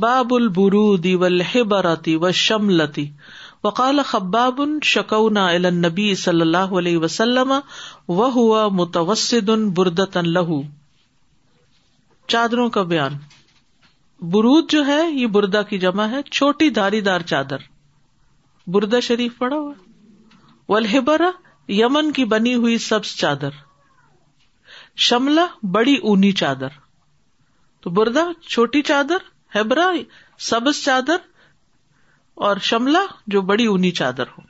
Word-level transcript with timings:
باب 0.00 0.32
البرودی 0.34 1.14
والحبرتی 1.22 2.14
و 2.16 2.26
و 2.28 2.30
شملتی 2.32 3.02
وقال 3.64 4.00
خباب 4.10 4.60
شکونا 4.90 5.42
الى 5.48 5.70
نبی 5.76 6.14
صلی 6.20 6.40
اللہ 6.40 6.72
علیہ 6.78 6.98
وسلم 6.98 7.52
متوسد 8.78 9.50
بردتا 9.76 10.20
لہو 10.24 10.60
چادروں 12.34 12.68
کا 12.78 12.82
بیان 12.92 13.16
برود 14.32 14.70
جو 14.70 14.84
ہے 14.86 15.00
یہ 15.10 15.26
بردا 15.34 15.62
کی 15.72 15.78
جمع 15.78 16.06
ہے 16.10 16.22
چھوٹی 16.30 16.68
دھاری 16.80 17.00
دار 17.10 17.20
چادر 17.34 17.68
بردا 18.74 19.00
شریف 19.10 19.36
پڑا 19.38 19.56
ہوا 19.56 19.74
و 20.68 21.26
یمن 21.72 22.10
کی 22.12 22.24
بنی 22.34 22.54
ہوئی 22.62 22.78
سبز 22.88 23.14
چادر 23.16 23.60
شملہ 25.08 25.46
بڑی 25.74 25.94
اونی 26.02 26.32
چادر 26.44 26.80
تو 27.82 27.90
بردا 28.00 28.24
چھوٹی 28.48 28.82
چادر 28.92 29.30
ہیبرا 29.54 29.90
سبز 30.50 30.82
چادر 30.84 31.24
اور 32.46 32.56
شملہ 32.68 32.98
جو 33.34 33.40
بڑی 33.50 33.66
اونی 33.72 33.90
چادر 33.98 34.26
ہو 34.36 34.40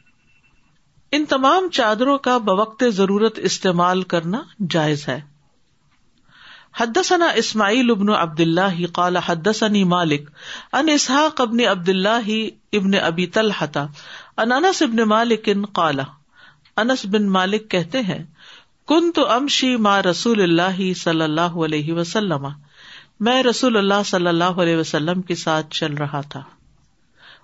ان 1.17 1.25
تمام 1.33 1.69
چادروں 1.79 2.17
کا 2.27 2.37
بوقت 2.49 2.85
ضرورت 2.97 3.39
استعمال 3.51 4.03
کرنا 4.15 4.43
جائز 4.71 5.07
ہے 5.09 5.21
حدثنا 6.81 7.27
اسماعیل 7.43 7.91
ابن 7.91 8.09
عبد 8.19 8.41
اللہ 8.41 9.01
حدثني 9.27 9.83
مالک 9.95 10.31
ان 10.79 10.89
اسحاق 10.93 11.41
ابن 11.41 11.61
عبد 11.71 11.89
اللہ 11.89 12.31
ابن 12.79 12.95
ابی 13.03 13.27
تلحتا 13.39 13.85
انس 14.45 14.83
ابن 14.83 15.07
مالک 15.09 15.49
ان 15.55 15.65
کالہ 15.81 16.03
انس 16.85 17.05
بن 17.17 17.29
مالک 17.31 17.71
کہتے 17.71 18.01
ہیں 18.13 18.23
کن 18.89 19.11
تو 19.19 19.29
امشی 19.31 19.75
ما 19.89 20.01
رسول 20.11 20.43
اللہ 20.43 20.81
صلی 21.03 21.23
اللہ 21.25 21.61
علیہ 21.67 21.93
وسلم 22.01 22.47
میں 23.27 23.43
رسول 23.43 23.77
اللہ 23.77 24.03
صلی 24.07 24.27
اللہ 24.27 24.57
علیہ 24.63 24.77
وسلم 24.77 25.21
کے 25.27 25.35
ساتھ 25.41 25.67
چل 25.81 25.93
رہا 25.99 26.21
تھا 26.31 26.41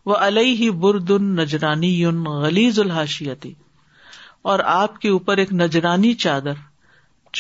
وہ 0.07 0.15
علیہ 0.27 0.71
برد 0.85 1.11
ان 1.17 1.29
نجرانی 1.37 1.91
الحاشیتی 2.05 3.53
اور 4.53 4.59
آپ 4.73 4.99
کے 5.01 5.09
اوپر 5.17 5.43
ایک 5.43 5.53
نجرانی 5.61 6.13
چادر 6.25 6.59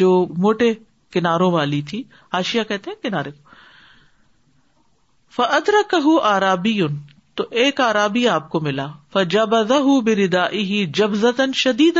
جو 0.00 0.10
موٹے 0.44 0.72
کناروں 1.16 1.50
والی 1.52 1.80
تھی 1.90 2.02
آشیا 2.40 2.62
کہتے 2.70 2.90
ہیں 2.90 3.02
کنارے 3.08 3.30
کو 3.30 3.50
فدر 5.36 5.80
کہ 5.90 6.86
تو 7.34 7.44
ایک 7.64 7.80
آرابی 7.80 8.26
آپ 8.36 8.48
کو 8.50 8.60
ملا 8.68 8.86
جب 9.36 9.54
بتن 11.22 11.52
شدید 11.62 11.98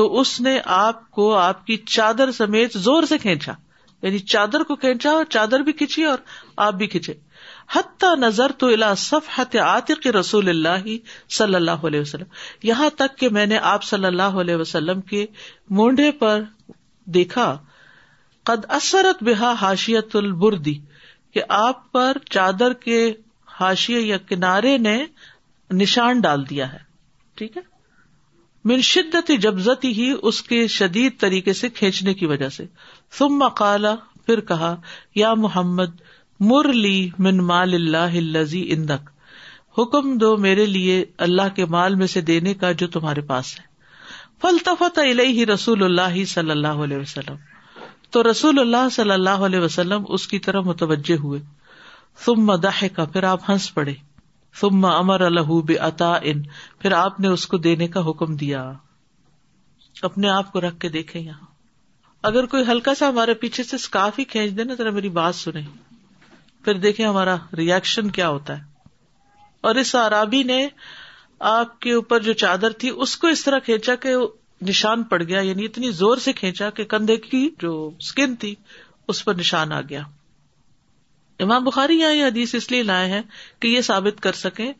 تو 0.00 0.06
اس 0.20 0.40
نے 0.48 0.58
آپ 0.82 1.10
کو 1.20 1.34
آپ 1.38 1.64
کی 1.66 1.76
چادر 1.96 2.32
سمیت 2.42 2.78
زور 2.88 3.02
سے 3.12 3.18
کھینچا 3.26 3.52
یعنی 4.02 4.18
چادر 4.32 4.62
کو 4.66 4.74
کھینچا 4.82 5.10
اور 5.20 5.24
چادر 5.30 5.60
بھی 5.68 5.72
کھینچی 5.78 6.04
اور 6.04 6.18
آپ 6.66 6.74
بھی 6.82 6.86
کھینچے 6.86 7.12
حتیٰ 7.76 8.14
نظر 8.18 8.52
تو 8.58 8.66
الاسف 8.76 9.28
ہت 9.38 9.56
عط 9.62 9.90
رسول 10.18 10.48
اللہ 10.48 10.86
صلی 11.38 11.54
اللہ 11.54 11.86
علیہ 11.88 12.00
وسلم 12.00 12.66
یہاں 12.66 12.88
تک 12.98 13.16
کہ 13.18 13.28
میں 13.38 13.46
نے 13.46 13.58
آپ 13.70 13.82
صلی 13.90 14.06
اللہ 14.06 14.38
علیہ 14.42 14.56
وسلم 14.64 15.00
کے 15.12 15.24
مونڈے 15.80 16.10
پر 16.18 16.42
دیکھا 17.14 17.56
قد 18.50 18.64
اثرت 18.78 19.22
بحا 19.24 19.52
حاشیت 19.60 20.16
البردی 20.16 20.74
کہ 21.34 21.42
آپ 21.62 21.90
پر 21.92 22.16
چادر 22.30 22.72
کے 22.86 23.00
حاشیے 23.60 24.00
یا 24.00 24.16
کنارے 24.28 24.76
نے 24.78 24.96
نشان 25.80 26.20
ڈال 26.20 26.48
دیا 26.50 26.72
ہے 26.72 26.78
ٹھیک 27.38 27.56
ہے 27.56 27.60
من 28.64 28.80
شدت 28.82 29.30
جبزتی 29.42 29.88
ہی 29.98 30.12
اس 30.28 30.42
کے 30.42 30.66
شدید 30.76 31.18
طریقے 31.20 31.52
سے 31.60 31.68
کھینچنے 31.74 32.14
کی 32.14 32.26
وجہ 32.26 32.48
سے 32.56 32.64
ثم 33.18 33.44
کال 33.56 33.86
پھر 34.26 34.40
کہا 34.48 34.74
یا 35.14 35.32
محمد 35.44 36.00
مر 36.50 36.72
لی 36.72 37.08
من 37.26 37.36
مال 37.46 37.74
اللہ 37.74 38.16
اندک 38.76 39.08
حکم 39.78 40.16
دو 40.18 40.36
میرے 40.44 40.64
لیے 40.66 41.04
اللہ 41.26 41.54
کے 41.56 41.64
مال 41.74 41.94
میں 41.94 42.06
سے 42.14 42.20
دینے 42.30 42.54
کا 42.62 42.72
جو 42.82 42.86
تمہارے 42.96 43.20
پاس 43.30 43.54
ہے 43.58 43.66
فلطف 44.42 44.82
رسول 45.52 45.82
اللہ 45.84 46.18
صلی 46.28 46.50
اللہ 46.50 46.84
علیہ 46.84 46.96
وسلم 46.96 47.36
تو 48.12 48.22
رسول 48.30 48.58
اللہ 48.58 48.88
صلی 48.92 49.10
اللہ 49.10 49.44
علیہ 49.48 49.60
وسلم 49.60 50.04
اس 50.18 50.26
کی 50.28 50.38
طرح 50.48 50.60
متوجہ 50.66 51.16
ہوئے 51.22 51.40
ثم 52.24 52.44
مداح 52.52 52.82
کا 52.96 53.04
پھر 53.14 53.24
آپ 53.32 53.50
ہنس 53.50 53.72
پڑے 53.74 53.94
امر 54.62 55.20
الح 55.24 55.50
بے 55.66 55.76
اتا 55.88 56.12
ان 56.30 56.42
پھر 56.80 56.92
آپ 56.92 57.18
نے 57.20 57.28
اس 57.28 57.46
کو 57.46 57.56
دینے 57.66 57.88
کا 57.96 58.00
حکم 58.10 58.36
دیا 58.36 58.70
اپنے 60.08 60.28
آپ 60.30 60.52
کو 60.52 60.60
رکھ 60.60 60.78
کے 60.80 60.88
دیکھے 60.88 61.20
یہاں 61.20 61.46
اگر 62.28 62.46
کوئی 62.52 62.62
ہلکا 62.70 62.94
سا 62.98 63.08
ہمارے 63.08 63.34
پیچھے 63.42 63.62
سے 63.64 63.76
اسکارف 63.76 64.18
ہی 64.18 64.24
کھینچ 64.32 64.56
دے 64.56 64.64
نا 64.64 64.74
ذرا 64.78 64.90
میری 64.90 65.08
بات 65.18 65.34
سنے 65.34 65.60
پھر 66.64 66.78
دیکھیں 66.78 67.06
ہمارا 67.06 67.36
ریئیکشن 67.56 68.10
کیا 68.16 68.28
ہوتا 68.28 68.56
ہے 68.58 68.66
اور 69.68 69.74
اس 69.82 69.94
آرابی 69.96 70.42
نے 70.52 70.66
آپ 71.50 71.78
کے 71.80 71.92
اوپر 71.92 72.20
جو 72.22 72.32
چادر 72.42 72.72
تھی 72.82 72.90
اس 73.02 73.16
کو 73.16 73.26
اس 73.28 73.44
طرح 73.44 73.58
کھینچا 73.64 73.94
کہ 74.04 74.14
نشان 74.68 75.02
پڑ 75.12 75.22
گیا 75.22 75.40
یعنی 75.40 75.64
اتنی 75.64 75.90
زور 76.00 76.16
سے 76.24 76.32
کھینچا 76.40 76.70
کہ 76.78 76.84
کندھے 76.94 77.16
کی 77.30 77.48
جو 77.62 77.88
اسکن 77.98 78.34
تھی 78.44 78.54
اس 79.08 79.24
پر 79.24 79.34
نشان 79.38 79.72
آ 79.72 79.80
گیا 79.88 80.02
امام 81.44 81.64
بخاری 81.64 81.98
یہاں 81.98 82.12
یہ 82.12 82.24
حدیث 82.24 82.54
اس 82.54 82.70
لیے 82.70 82.82
لائے 82.82 83.06
ہیں 83.10 83.22
کہ 83.60 83.68
یہ 83.68 83.80
ثابت 83.90 84.20
کر 84.22 84.32
سکیں 84.42 84.72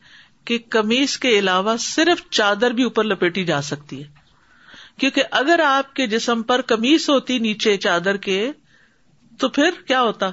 کہ 0.45 0.57
کمیز 0.75 1.17
کے 1.25 1.29
علاوہ 1.39 1.75
صرف 1.79 2.23
چادر 2.39 2.71
بھی 2.79 2.83
اوپر 2.83 3.03
لپیٹی 3.03 3.43
جا 3.45 3.61
سکتی 3.71 4.01
ہے 4.03 4.17
کیونکہ 4.99 5.23
اگر 5.39 5.59
آپ 5.65 5.93
کے 5.95 6.07
جسم 6.13 6.41
پر 6.51 6.61
کمیز 6.71 7.09
ہوتی 7.09 7.37
نیچے 7.45 7.75
چادر 7.85 8.17
کے 8.27 8.39
تو 9.39 9.49
پھر 9.57 9.79
کیا 9.87 10.01
ہوتا 10.01 10.29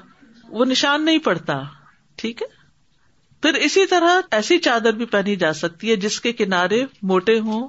وہ 0.49 0.65
نشان 0.65 1.05
نہیں 1.05 1.19
پڑتا 1.25 1.61
ٹھیک 2.23 2.43
ہے 2.43 2.47
پھر 3.43 3.55
اسی 3.65 3.87
طرح 3.87 4.21
ایسی 4.37 4.59
چادر 4.67 4.93
بھی 5.01 5.05
پہنی 5.15 5.37
جا 5.43 5.53
سکتی 5.63 5.91
ہے 5.91 5.97
جس 6.05 6.21
کے 6.21 6.33
کنارے 6.41 6.83
موٹے 7.13 7.39
ہوں 7.49 7.69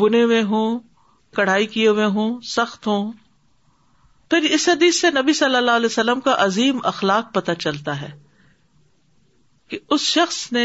بنے 0.00 0.22
ہوئے 0.22 0.42
ہوں 0.52 0.78
کڑھائی 1.36 1.66
کیے 1.76 1.88
ہوئے 1.88 2.04
ہوں 2.18 2.38
سخت 2.54 2.86
ہوں 2.86 3.10
پھر 4.30 4.40
جی، 4.42 4.52
اس 4.54 4.68
حدیث 4.68 5.00
سے 5.00 5.10
نبی 5.20 5.32
صلی 5.40 5.56
اللہ 5.56 5.76
علیہ 5.80 5.86
وسلم 5.92 6.20
کا 6.20 6.34
عظیم 6.44 6.78
اخلاق 6.90 7.32
پتہ 7.34 7.52
چلتا 7.64 8.00
ہے 8.00 8.08
کہ 9.70 9.78
اس 9.94 10.00
شخص 10.12 10.38
نے 10.52 10.64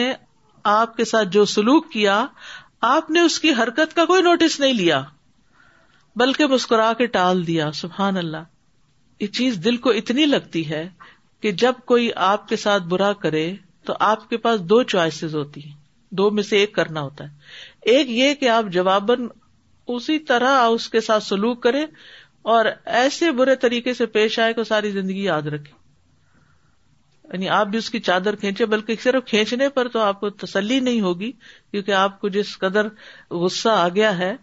آپ 0.71 0.95
کے 0.97 1.05
ساتھ 1.05 1.27
جو 1.31 1.43
سلوک 1.53 1.91
کیا 1.91 2.25
آپ 2.95 3.09
نے 3.11 3.19
اس 3.25 3.39
کی 3.39 3.51
حرکت 3.61 3.95
کا 3.95 4.05
کوئی 4.11 4.21
نوٹس 4.23 4.59
نہیں 4.59 4.73
لیا 4.73 5.01
بلکہ 6.21 6.47
مسکرا 6.53 6.91
کے 6.97 7.05
ٹال 7.17 7.45
دیا 7.47 7.71
سبحان 7.81 8.17
اللہ 8.17 8.43
یہ 9.21 9.27
چیز 9.39 9.57
دل 9.65 9.77
کو 9.85 9.89
اتنی 10.01 10.25
لگتی 10.25 10.69
ہے 10.69 10.87
کہ 11.41 11.51
جب 11.63 11.73
کوئی 11.87 12.09
آپ 12.31 12.47
کے 12.47 12.55
ساتھ 12.63 12.83
برا 12.93 13.11
کرے 13.25 13.43
تو 13.85 13.93
آپ 14.07 14.27
کے 14.29 14.37
پاس 14.47 14.59
دو 14.69 14.81
چوائسیز 14.93 15.35
ہوتی 15.35 15.63
ہیں 15.65 15.73
دو 16.21 16.29
میں 16.37 16.43
سے 16.43 16.57
ایک 16.57 16.73
کرنا 16.75 17.01
ہوتا 17.01 17.23
ہے 17.23 17.89
ایک 17.95 18.09
یہ 18.09 18.33
کہ 18.39 18.49
آپ 18.49 18.65
جواباً 18.71 19.27
اسی 19.95 20.17
طرح 20.31 20.61
اس 20.63 20.89
کے 20.89 21.01
ساتھ 21.01 21.23
سلوک 21.23 21.63
کریں 21.63 21.85
اور 22.51 22.65
ایسے 22.99 23.31
برے 23.39 23.55
طریقے 23.61 23.93
سے 23.93 24.05
پیش 24.15 24.37
آئے 24.39 24.53
کو 24.53 24.63
ساری 24.63 24.91
زندگی 24.91 25.23
یاد 25.23 25.47
رکھے 25.55 25.79
یعنی 27.33 27.49
آپ 27.57 27.67
بھی 27.73 27.77
اس 27.77 27.89
کی 27.89 27.99
چادر 28.05 28.35
کھینچے 28.35 28.65
بلکہ 28.71 28.95
صرف 29.03 29.25
کھینچنے 29.29 29.67
پر 29.75 29.87
تو 29.89 29.99
آپ 30.01 30.19
کو 30.19 30.29
تسلی 30.45 30.79
نہیں 30.87 31.01
ہوگی 31.01 31.31
کیونکہ 31.31 31.91
آپ 31.99 32.19
کو 32.21 32.29
جس 32.29 32.57
قدر 32.59 32.87
غصہ 33.43 33.69
آ 33.69 33.87
گیا 33.95 34.17
ہے 34.17 34.33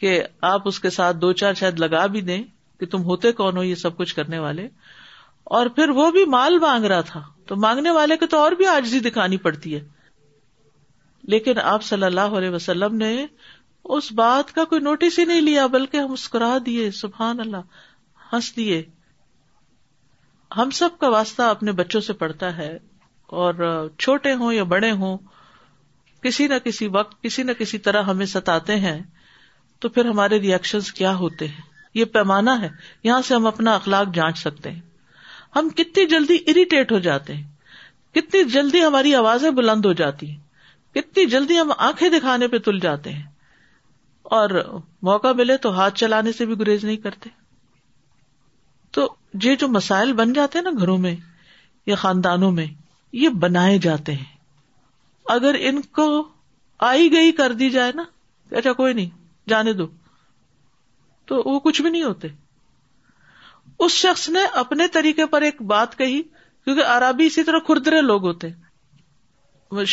کہ 0.00 0.20
آپ 0.52 0.68
اس 0.68 0.80
کے 0.80 0.90
ساتھ 0.90 1.16
دو 1.16 1.32
چار 1.42 1.54
شاید 1.60 1.78
لگا 1.80 2.04
بھی 2.16 2.20
دیں 2.30 2.42
کہ 2.80 2.86
تم 2.94 3.02
ہوتے 3.04 3.32
کون 3.40 3.56
ہو 3.56 3.62
یہ 3.64 3.74
سب 3.84 3.96
کچھ 3.96 4.14
کرنے 4.14 4.38
والے 4.38 4.68
اور 5.56 5.66
پھر 5.76 5.88
وہ 6.00 6.10
بھی 6.10 6.24
مال 6.34 6.58
مانگ 6.58 6.84
رہا 6.92 7.00
تھا 7.10 7.22
تو 7.48 7.56
مانگنے 7.62 7.90
والے 7.90 8.16
کو 8.16 8.26
تو 8.34 8.38
اور 8.38 8.52
بھی 8.60 8.66
آجزی 8.66 8.98
دکھانی 9.08 9.36
پڑتی 9.46 9.74
ہے 9.74 9.80
لیکن 11.32 11.58
آپ 11.64 11.82
صلی 11.82 12.04
اللہ 12.04 12.36
علیہ 12.38 12.50
وسلم 12.50 12.94
نے 12.96 13.26
اس 13.92 14.10
بات 14.18 14.52
کا 14.54 14.64
کوئی 14.64 14.80
نوٹس 14.80 15.18
ہی 15.18 15.24
نہیں 15.24 15.40
لیا 15.40 15.66
بلکہ 15.72 15.96
ہم 15.96 16.10
مسکرا 16.12 16.56
دیے 16.66 16.90
سبحان 17.00 17.40
اللہ 17.40 17.82
ہنس 18.32 18.54
دیے 18.56 18.82
ہم 20.56 20.70
سب 20.78 20.98
کا 21.00 21.08
واسطہ 21.10 21.42
اپنے 21.54 21.72
بچوں 21.80 22.00
سے 22.06 22.12
پڑتا 22.22 22.56
ہے 22.56 22.72
اور 23.42 23.86
چھوٹے 23.98 24.32
ہوں 24.42 24.52
یا 24.52 24.62
بڑے 24.72 24.90
ہوں 25.02 25.16
کسی 26.22 26.46
نہ 26.48 26.54
کسی 26.64 26.86
وقت 26.92 27.22
کسی 27.22 27.42
نہ 27.42 27.52
کسی 27.58 27.78
طرح 27.86 28.02
ہمیں 28.02 28.26
ستاتے 28.26 28.76
ہیں 28.80 29.00
تو 29.80 29.88
پھر 29.96 30.04
ہمارے 30.06 30.38
ریئیکشن 30.40 30.80
کیا 30.94 31.14
ہوتے 31.16 31.48
ہیں 31.48 31.62
یہ 31.94 32.04
پیمانہ 32.12 32.50
ہے 32.60 32.68
یہاں 33.04 33.20
سے 33.26 33.34
ہم 33.34 33.46
اپنا 33.46 33.74
اخلاق 33.74 34.14
جانچ 34.14 34.38
سکتے 34.38 34.70
ہیں 34.70 34.80
ہم 35.56 35.68
کتنی 35.76 36.06
جلدی 36.14 36.36
اریٹیٹ 36.50 36.92
ہو 36.92 36.98
جاتے 37.08 37.34
ہیں 37.34 37.48
کتنی 38.14 38.42
جلدی 38.52 38.84
ہماری 38.84 39.14
آوازیں 39.14 39.50
بلند 39.60 39.84
ہو 39.86 39.92
جاتی 40.02 40.30
ہیں 40.30 40.94
کتنی 40.94 41.26
جلدی 41.36 41.58
ہم 41.60 41.72
آنکھیں 41.76 42.08
دکھانے 42.18 42.48
پہ 42.48 42.58
تل 42.68 42.78
جاتے 42.82 43.12
ہیں 43.12 43.22
اور 44.32 44.50
موقع 45.06 45.32
ملے 45.36 45.56
تو 45.62 45.72
ہاتھ 45.78 45.94
چلانے 45.98 46.32
سے 46.32 46.44
بھی 46.46 46.58
گریز 46.60 46.84
نہیں 46.84 46.96
کرتے 46.96 47.30
تو 48.98 49.06
یہ 49.42 49.56
جو 49.60 49.68
مسائل 49.68 50.12
بن 50.20 50.32
جاتے 50.32 50.58
ہیں 50.58 50.64
نا 50.64 50.70
گھروں 50.80 50.96
میں 50.98 51.14
یا 51.86 51.94
خاندانوں 52.02 52.50
میں 52.52 52.66
یہ 53.22 53.28
بنائے 53.40 53.76
جاتے 53.86 54.12
ہیں 54.14 54.32
اگر 55.34 55.56
ان 55.68 55.80
کو 55.98 56.06
آئی 56.90 57.10
گئی 57.12 57.32
کر 57.40 57.52
دی 57.60 57.68
جائے 57.70 57.92
نا 57.96 58.02
اچھا 58.56 58.72
کوئی 58.80 58.94
نہیں 58.94 59.10
جانے 59.48 59.72
دو 59.82 59.86
تو 61.28 61.42
وہ 61.44 61.58
کچھ 61.60 61.80
بھی 61.82 61.90
نہیں 61.90 62.02
ہوتے 62.02 62.28
اس 63.84 63.92
شخص 63.92 64.28
نے 64.30 64.44
اپنے 64.62 64.86
طریقے 64.92 65.26
پر 65.26 65.42
ایک 65.42 65.62
بات 65.74 65.96
کہی 65.98 66.22
کیونکہ 66.22 66.84
عربی 66.96 67.26
اسی 67.26 67.42
طرح 67.44 67.58
خردرے 67.68 68.00
لوگ 68.02 68.26
ہوتے 68.26 68.48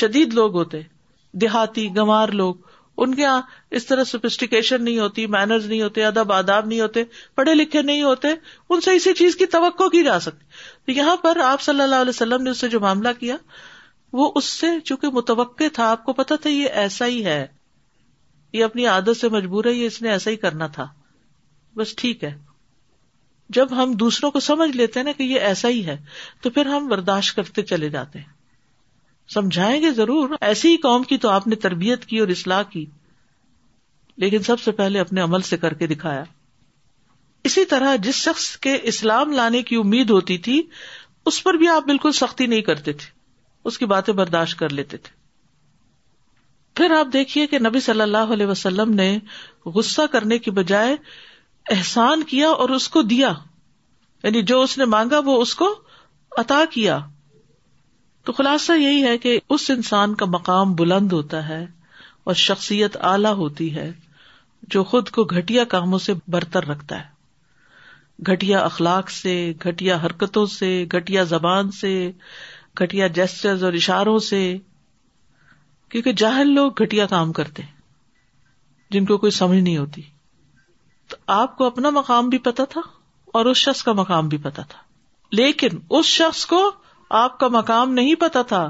شدید 0.01 0.34
لوگ 0.34 0.56
ہوتے 0.57 0.81
دیہاتی 1.42 1.88
گوار 1.95 2.30
لوگ 2.42 2.56
ان 3.03 3.13
کے 3.15 3.21
یہاں 3.21 3.42
اس 3.77 3.86
طرح 3.88 4.03
سوفسٹیکیشن 4.07 4.83
نہیں 4.83 4.98
ہوتی 5.00 5.25
مینرز 5.36 5.65
نہیں 5.65 5.81
ہوتے 5.81 6.03
ادب 6.06 6.31
آداب 6.31 6.65
نہیں 6.65 6.80
ہوتے 6.81 7.03
پڑھے 7.36 7.53
لکھے 7.56 7.81
نہیں 7.89 8.01
ہوتے 8.03 8.27
ان 8.69 8.81
سے 8.88 8.92
اسی 8.95 9.13
چیز 9.21 9.36
کی 9.36 9.45
توقع 9.56 9.88
کی 9.92 10.03
جا 10.03 10.19
سکتی 10.25 10.44
تو 10.86 10.92
یہاں 11.00 11.15
پر 11.24 11.39
آپ 11.45 11.62
صلی 11.68 11.81
اللہ 11.83 12.03
علیہ 12.06 12.09
وسلم 12.15 12.44
نے 12.44 12.50
اس 12.50 12.59
سے 12.62 12.68
جو 12.75 12.80
معاملہ 12.80 13.09
کیا 13.19 13.36
وہ 14.19 14.30
اس 14.36 14.45
سے 14.59 14.68
چونکہ 14.86 15.09
متوقع 15.18 15.68
تھا 15.74 15.89
آپ 15.92 16.03
کو 16.06 16.13
پتا 16.19 16.36
تھا 16.42 16.50
یہ 16.50 16.80
ایسا 16.83 17.06
ہی 17.15 17.24
ہے 17.25 17.45
یہ 18.53 18.63
اپنی 18.63 18.86
عادت 18.94 19.18
سے 19.21 19.30
مجبور 19.38 19.65
ہے 19.65 19.71
یہ 19.74 19.86
اس 19.88 20.01
نے 20.01 20.09
ایسا 20.18 20.31
ہی 20.31 20.36
کرنا 20.45 20.68
تھا 20.77 20.88
بس 21.81 21.95
ٹھیک 22.03 22.24
ہے 22.24 22.33
جب 23.57 23.74
ہم 23.81 23.94
دوسروں 24.03 24.31
کو 24.31 24.39
سمجھ 24.50 24.69
لیتے 24.75 25.03
نا 25.03 25.12
کہ 25.18 25.24
یہ 25.31 25.50
ایسا 25.51 25.68
ہی 25.69 25.86
ہے 25.86 25.98
تو 26.42 26.50
پھر 26.57 26.65
ہم 26.75 26.88
برداشت 26.94 27.36
کرتے 27.36 27.63
چلے 27.71 27.89
جاتے 27.98 28.19
ہیں 28.19 28.39
سمجھائیں 29.33 29.81
گے 29.81 29.92
ضرور 29.98 30.30
ایسی 30.50 30.69
ہی 30.69 30.78
قوم 30.86 31.04
کی 31.10 31.18
تو 31.25 31.30
آپ 31.30 31.45
نے 31.48 31.56
تربیت 31.66 32.06
کی 32.06 32.18
اور 32.19 32.28
اصلاح 32.33 32.63
کی 32.72 32.86
لیکن 34.24 34.44
سب 34.44 34.60
سے 34.60 34.72
پہلے 34.80 35.00
اپنے 35.00 35.22
عمل 35.22 35.42
سے 35.50 35.57
کر 35.57 35.74
کے 35.81 35.88
دکھایا 35.88 36.24
اسی 37.50 37.63
طرح 37.66 37.95
جس 38.07 38.16
شخص 38.16 38.48
کے 38.66 38.74
اسلام 38.94 39.31
لانے 39.33 39.62
کی 39.69 39.75
امید 39.83 40.10
ہوتی 40.10 40.38
تھی 40.48 40.62
اس 41.31 41.42
پر 41.44 41.54
بھی 41.62 41.68
آپ 41.75 41.83
بالکل 41.88 42.12
سختی 42.19 42.45
نہیں 42.54 42.62
کرتے 42.72 42.94
تھے 43.04 43.10
اس 43.69 43.78
کی 43.78 43.86
باتیں 43.94 44.13
برداشت 44.19 44.60
کر 44.60 44.69
لیتے 44.80 44.98
تھے 45.07 45.19
پھر 46.80 46.92
آپ 46.98 47.07
دیکھیے 47.13 47.45
کہ 47.48 47.60
نبی 47.60 47.80
صلی 47.88 48.01
اللہ 48.01 48.34
علیہ 48.34 48.45
وسلم 48.48 48.94
نے 49.00 49.10
غصہ 49.75 50.01
کرنے 50.12 50.38
کی 50.45 50.51
بجائے 50.60 50.95
احسان 51.75 52.24
کیا 52.34 52.50
اور 52.63 52.69
اس 52.77 52.88
کو 52.89 53.01
دیا 53.16 53.34
یعنی 54.24 54.42
جو 54.51 54.62
اس 54.62 54.77
نے 54.77 54.86
مانگا 54.98 55.19
وہ 55.25 55.42
اس 55.42 55.56
کو 55.63 55.74
عطا 56.44 56.63
کیا 56.72 57.00
تو 58.25 58.33
خلاصہ 58.38 58.71
یہی 58.77 59.03
ہے 59.03 59.18
کہ 59.18 59.39
اس 59.56 59.69
انسان 59.75 60.13
کا 60.15 60.25
مقام 60.33 60.73
بلند 60.81 61.12
ہوتا 61.12 61.47
ہے 61.47 61.65
اور 62.29 62.33
شخصیت 62.41 62.97
اعلی 63.12 63.31
ہوتی 63.38 63.73
ہے 63.75 63.91
جو 64.73 64.83
خود 64.91 65.09
کو 65.15 65.23
گٹیا 65.35 65.63
کاموں 65.69 66.00
سے 66.00 66.13
برتر 66.35 66.68
رکھتا 66.68 67.00
ہے 67.00 67.09
گٹیا 68.31 68.59
اخلاق 68.63 69.09
سے 69.12 69.33
گٹیا 69.65 69.95
حرکتوں 70.06 70.45
سے 70.56 70.69
گٹیا 70.94 71.23
زبان 71.33 71.71
سے 71.79 71.94
گٹیا 72.81 73.07
جیسز 73.19 73.63
اور 73.63 73.73
اشاروں 73.79 74.18
سے 74.27 74.41
کیونکہ 75.91 76.13
جاہل 76.24 76.53
لوگ 76.56 76.71
گٹیا 76.81 77.06
کام 77.13 77.31
کرتے 77.39 77.63
جن 78.91 79.06
کو 79.06 79.17
کوئی 79.17 79.31
سمجھ 79.31 79.57
نہیں 79.59 79.77
ہوتی 79.77 80.01
تو 81.09 81.17
آپ 81.39 81.57
کو 81.57 81.65
اپنا 81.65 81.89
مقام 81.97 82.29
بھی 82.29 82.38
پتا 82.50 82.65
تھا 82.75 82.81
اور 83.39 83.45
اس 83.51 83.57
شخص 83.57 83.83
کا 83.83 83.91
مقام 84.01 84.27
بھی 84.33 84.38
پتا 84.45 84.62
تھا 84.69 84.77
لیکن 85.41 85.77
اس 85.97 86.06
شخص 86.21 86.45
کو 86.53 86.63
آپ 87.19 87.38
کا 87.40 87.48
مقام 87.52 87.92
نہیں 87.94 88.16
پتا 88.19 88.42
تھا 88.50 88.63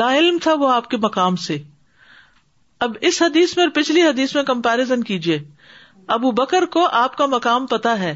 لا 0.00 0.12
علم 0.16 0.38
تھا 0.42 0.52
وہ 0.60 0.70
آپ 0.72 0.88
کے 0.90 0.96
مقام 1.04 1.36
سے 1.44 1.56
اب 2.86 2.96
اس 3.10 3.20
حدیث 3.22 3.56
میں 3.56 3.64
اور 3.64 3.70
پچھلی 3.82 4.02
حدیث 4.02 4.34
میں 4.34 4.42
کمپیرزن 4.50 5.02
کیجیے 5.10 5.38
ابو 6.16 6.30
بکر 6.40 6.64
کو 6.74 6.86
آپ 7.02 7.16
کا 7.16 7.26
مقام 7.34 7.66
پتا 7.66 7.98
ہے 7.98 8.14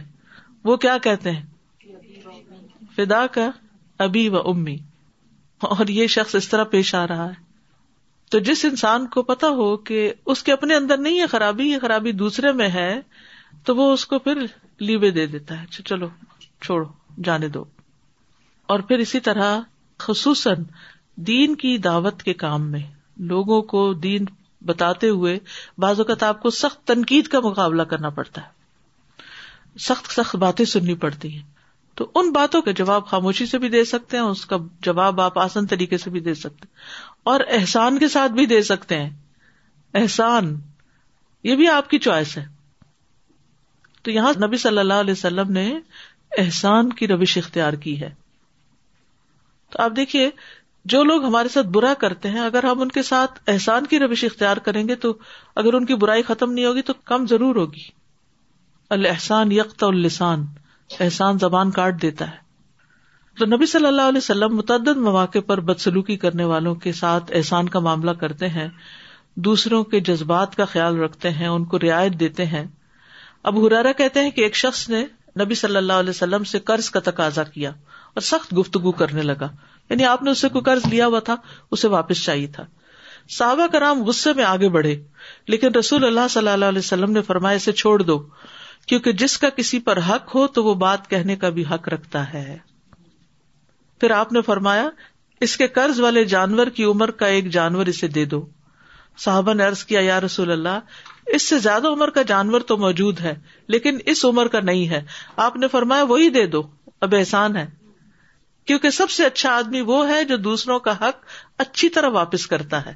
وہ 0.64 0.76
کیا 0.84 0.96
کہتے 1.02 1.30
ہیں 1.30 2.26
فدا 2.96 3.26
کا 3.38 3.48
ابی 4.08 4.28
و 4.28 4.40
امی 4.50 4.76
اور 5.76 5.86
یہ 6.00 6.06
شخص 6.16 6.34
اس 6.34 6.48
طرح 6.48 6.64
پیش 6.76 6.94
آ 6.94 7.06
رہا 7.08 7.28
ہے 7.28 7.46
تو 8.30 8.38
جس 8.50 8.64
انسان 8.64 9.06
کو 9.14 9.22
پتا 9.32 9.48
ہو 9.60 9.76
کہ 9.90 10.12
اس 10.34 10.42
کے 10.48 10.52
اپنے 10.52 10.74
اندر 10.74 10.96
نہیں 11.06 11.16
یہ 11.18 11.26
خرابی 11.30 11.68
یہ 11.70 11.78
خرابی 11.82 12.12
دوسرے 12.24 12.52
میں 12.60 12.68
ہے 12.74 12.90
تو 13.66 13.76
وہ 13.76 13.92
اس 13.92 14.06
کو 14.06 14.18
پھر 14.28 14.44
لیوے 14.90 15.10
دے 15.20 15.26
دیتا 15.36 15.60
ہے 15.60 15.82
چلو 15.82 16.08
چھوڑو 16.64 16.84
جانے 17.24 17.48
دو 17.58 17.64
اور 18.72 18.80
پھر 18.88 18.98
اسی 19.02 19.18
طرح 19.26 19.60
خصوصاً 20.04 20.62
دین 21.26 21.54
کی 21.60 21.76
دعوت 21.84 22.22
کے 22.22 22.32
کام 22.42 22.70
میں 22.70 22.80
لوگوں 23.30 23.60
کو 23.70 23.82
دین 24.06 24.24
بتاتے 24.66 25.08
ہوئے 25.08 25.38
بعض 25.84 26.00
اوقات 26.00 26.22
آپ 26.22 26.42
کو 26.42 26.50
سخت 26.56 26.86
تنقید 26.88 27.26
کا 27.34 27.40
مقابلہ 27.44 27.82
کرنا 27.92 28.08
پڑتا 28.18 28.40
ہے 28.42 29.78
سخت 29.86 30.10
سخت 30.14 30.36
باتیں 30.44 30.64
سننی 30.74 30.94
پڑتی 31.06 31.32
ہیں 31.36 31.42
تو 31.98 32.08
ان 32.14 32.30
باتوں 32.32 32.60
کا 32.62 32.70
جواب 32.82 33.06
خاموشی 33.06 33.46
سے 33.52 33.58
بھی 33.62 33.68
دے 33.76 33.84
سکتے 33.92 34.16
ہیں 34.16 34.24
اس 34.24 34.44
کا 34.52 34.56
جواب 34.88 35.20
آپ 35.20 35.38
آسان 35.46 35.66
طریقے 35.72 35.98
سے 36.04 36.10
بھی 36.16 36.20
دے 36.28 36.34
سکتے 36.44 36.66
ہیں 36.66 37.24
اور 37.32 37.40
احسان 37.60 37.98
کے 37.98 38.08
ساتھ 38.18 38.32
بھی 38.32 38.46
دے 38.54 38.60
سکتے 38.72 38.98
ہیں 39.02 39.10
احسان 40.02 40.54
یہ 41.50 41.56
بھی 41.62 41.68
آپ 41.78 41.90
کی 41.90 41.98
چوائس 42.08 42.36
ہے 42.38 42.44
تو 44.02 44.10
یہاں 44.20 44.32
نبی 44.46 44.56
صلی 44.66 44.78
اللہ 44.78 45.04
علیہ 45.06 45.12
وسلم 45.18 45.52
نے 45.60 45.66
احسان 46.38 46.92
کی 47.00 47.06
روش 47.14 47.36
اختیار 47.38 47.72
کی 47.86 48.00
ہے 48.00 48.12
تو 49.70 49.82
آپ 49.82 49.96
دیکھیے 49.96 50.28
جو 50.92 51.02
لوگ 51.04 51.24
ہمارے 51.24 51.48
ساتھ 51.52 51.66
برا 51.72 51.92
کرتے 52.00 52.28
ہیں 52.30 52.40
اگر 52.40 52.64
ہم 52.64 52.80
ان 52.82 52.88
کے 52.98 53.02
ساتھ 53.02 53.38
احسان 53.50 53.86
کی 53.86 53.98
روش 53.98 54.22
اختیار 54.24 54.56
کریں 54.68 54.86
گے 54.88 54.94
تو 55.04 55.12
اگر 55.62 55.74
ان 55.74 55.86
کی 55.86 55.94
برائی 56.04 56.22
ختم 56.28 56.52
نہیں 56.52 56.64
ہوگی 56.66 56.82
تو 56.88 56.92
کم 57.10 57.26
ضرور 57.32 57.56
ہوگی 57.56 57.82
الحسان 58.96 59.52
یکت 59.52 59.82
السان 59.84 60.44
احسان 61.00 61.38
زبان 61.40 61.70
کاٹ 61.78 62.00
دیتا 62.02 62.28
ہے 62.30 62.46
تو 63.38 63.46
نبی 63.46 63.66
صلی 63.70 63.86
اللہ 63.86 64.08
علیہ 64.12 64.18
وسلم 64.24 64.56
متعدد 64.56 64.96
مواقع 65.08 65.38
پر 65.46 65.60
بدسلوکی 65.66 66.16
کرنے 66.22 66.44
والوں 66.52 66.74
کے 66.84 66.92
ساتھ 67.00 67.30
احسان 67.36 67.68
کا 67.74 67.78
معاملہ 67.88 68.10
کرتے 68.20 68.48
ہیں 68.56 68.68
دوسروں 69.48 69.82
کے 69.92 70.00
جذبات 70.08 70.54
کا 70.56 70.64
خیال 70.72 70.96
رکھتے 71.00 71.30
ہیں 71.30 71.48
ان 71.48 71.64
کو 71.72 71.78
رعایت 71.82 72.18
دیتے 72.20 72.46
ہیں 72.54 72.64
اب 73.50 73.64
ہرارا 73.66 73.92
کہتے 73.98 74.22
ہیں 74.22 74.30
کہ 74.36 74.40
ایک 74.44 74.56
شخص 74.56 74.88
نے 74.90 75.04
نبی 75.42 75.54
صلی 75.54 75.76
اللہ 75.76 75.98
علیہ 76.04 76.10
وسلم 76.10 76.44
سے 76.52 76.58
قرض 76.70 76.88
کا 76.90 77.00
تقاضا 77.10 77.42
کیا 77.52 77.70
اور 78.18 78.22
سخت 78.26 78.54
گفتگو 78.58 78.90
کرنے 79.00 79.22
لگا 79.22 79.48
یعنی 79.90 80.04
آپ 80.04 80.22
نے 80.22 80.30
اسے 80.30 80.48
قرض 80.64 80.86
لیا 80.90 81.06
ہوا 81.06 81.18
تھا 81.26 81.34
اسے 81.76 81.88
واپس 81.88 82.22
چاہیے 82.22 82.46
تھا 82.56 82.64
صحابہ 83.36 83.66
کا 83.72 83.80
رام 83.80 84.02
میں 84.36 84.44
آگے 84.44 84.68
بڑھے 84.76 84.94
لیکن 85.54 85.74
رسول 85.78 86.04
اللہ 86.04 86.26
صلی 86.30 86.48
اللہ 86.48 86.64
علیہ 86.74 86.78
وسلم 86.84 87.12
نے 87.12 87.22
فرمایا 87.28 87.56
اسے 87.56 87.72
چھوڑ 87.82 87.96
دو 88.02 88.18
کیونکہ 88.88 89.12
جس 89.20 89.36
کا 89.44 89.48
کسی 89.56 89.78
پر 89.88 89.98
حق 90.08 90.34
ہو 90.34 90.46
تو 90.56 90.64
وہ 90.64 90.74
بات 90.82 91.08
کہنے 91.10 91.36
کا 91.44 91.48
بھی 91.58 91.64
حق 91.70 91.88
رکھتا 91.94 92.22
ہے 92.32 92.44
پھر 94.00 94.10
آپ 94.18 94.32
نے 94.32 94.42
فرمایا 94.50 94.88
اس 95.48 95.56
کے 95.56 95.66
قرض 95.78 96.00
والے 96.08 96.24
جانور 96.34 96.66
کی 96.78 96.84
عمر 96.94 97.10
کا 97.22 97.26
ایک 97.38 97.50
جانور 97.58 97.86
اسے 97.94 98.08
دے 98.18 98.24
دو 98.34 98.44
صاحبہ 99.26 99.54
نے 99.60 99.64
کیا 99.86 100.00
یا 100.10 100.20
رسول 100.24 100.50
اللہ 100.52 101.34
اس 101.38 101.48
سے 101.48 101.58
زیادہ 101.68 101.88
عمر 101.94 102.10
کا 102.18 102.22
جانور 102.34 102.60
تو 102.72 102.76
موجود 102.86 103.20
ہے 103.28 103.34
لیکن 103.76 103.98
اس 104.14 104.24
عمر 104.24 104.48
کا 104.56 104.60
نہیں 104.70 104.88
ہے 104.90 105.02
آپ 105.48 105.56
نے 105.64 105.68
فرمایا 105.78 106.02
وہی 106.14 106.30
دے 106.40 106.46
دو 106.56 106.62
اب 107.06 107.14
احسان 107.18 107.56
ہے 107.56 107.66
کیونکہ 108.68 108.90
سب 108.94 109.10
سے 109.10 109.24
اچھا 109.24 109.54
آدمی 109.56 109.80
وہ 109.90 109.98
ہے 110.08 110.22
جو 110.30 110.36
دوسروں 110.46 110.78
کا 110.86 110.92
حق 111.00 111.20
اچھی 111.64 111.88
طرح 111.90 112.08
واپس 112.16 112.46
کرتا 112.46 112.84
ہے 112.86 112.92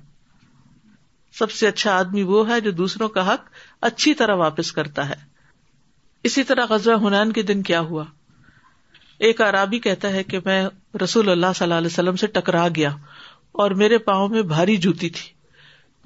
سب 1.38 1.50
سے 1.58 1.66
اچھا 1.68 1.94
آدمی 1.98 2.22
وہ 2.32 2.48
ہے 2.48 2.60
جو 2.66 2.70
دوسروں 2.80 3.08
کا 3.14 3.26
حق 3.32 3.48
اچھی 3.90 4.12
طرح 4.14 4.34
واپس 4.42 4.72
کرتا 4.80 5.08
ہے 5.08 5.14
اسی 6.30 6.42
طرح 6.52 6.66
غزوہ 6.70 6.96
ہنین 7.06 7.32
کے 7.38 7.42
دن 7.52 7.62
کیا 7.70 7.80
ہوا 7.92 8.04
ایک 9.30 9.40
عرابی 9.48 9.78
کہتا 9.88 10.12
ہے 10.12 10.24
کہ 10.32 10.38
میں 10.44 10.58
رسول 11.04 11.30
اللہ 11.30 11.56
صلی 11.56 11.64
اللہ 11.66 11.78
علیہ 11.84 11.92
وسلم 11.92 12.16
سے 12.16 12.26
ٹکرا 12.36 12.66
گیا 12.76 12.90
اور 13.62 13.70
میرے 13.82 13.98
پاؤں 14.12 14.28
میں 14.36 14.42
بھاری 14.54 14.76
جوتی 14.88 15.08
تھی 15.18 15.28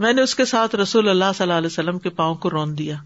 میں 0.04 0.12
نے 0.12 0.22
اس 0.22 0.34
کے 0.34 0.44
ساتھ 0.54 0.74
رسول 0.84 1.08
اللہ 1.08 1.32
صلی 1.38 1.44
اللہ 1.44 1.58
علیہ 1.64 1.72
وسلم 1.80 1.98
کے 2.06 2.10
پاؤں 2.22 2.34
کو 2.44 2.50
رون 2.50 2.78
دیا 2.78 2.96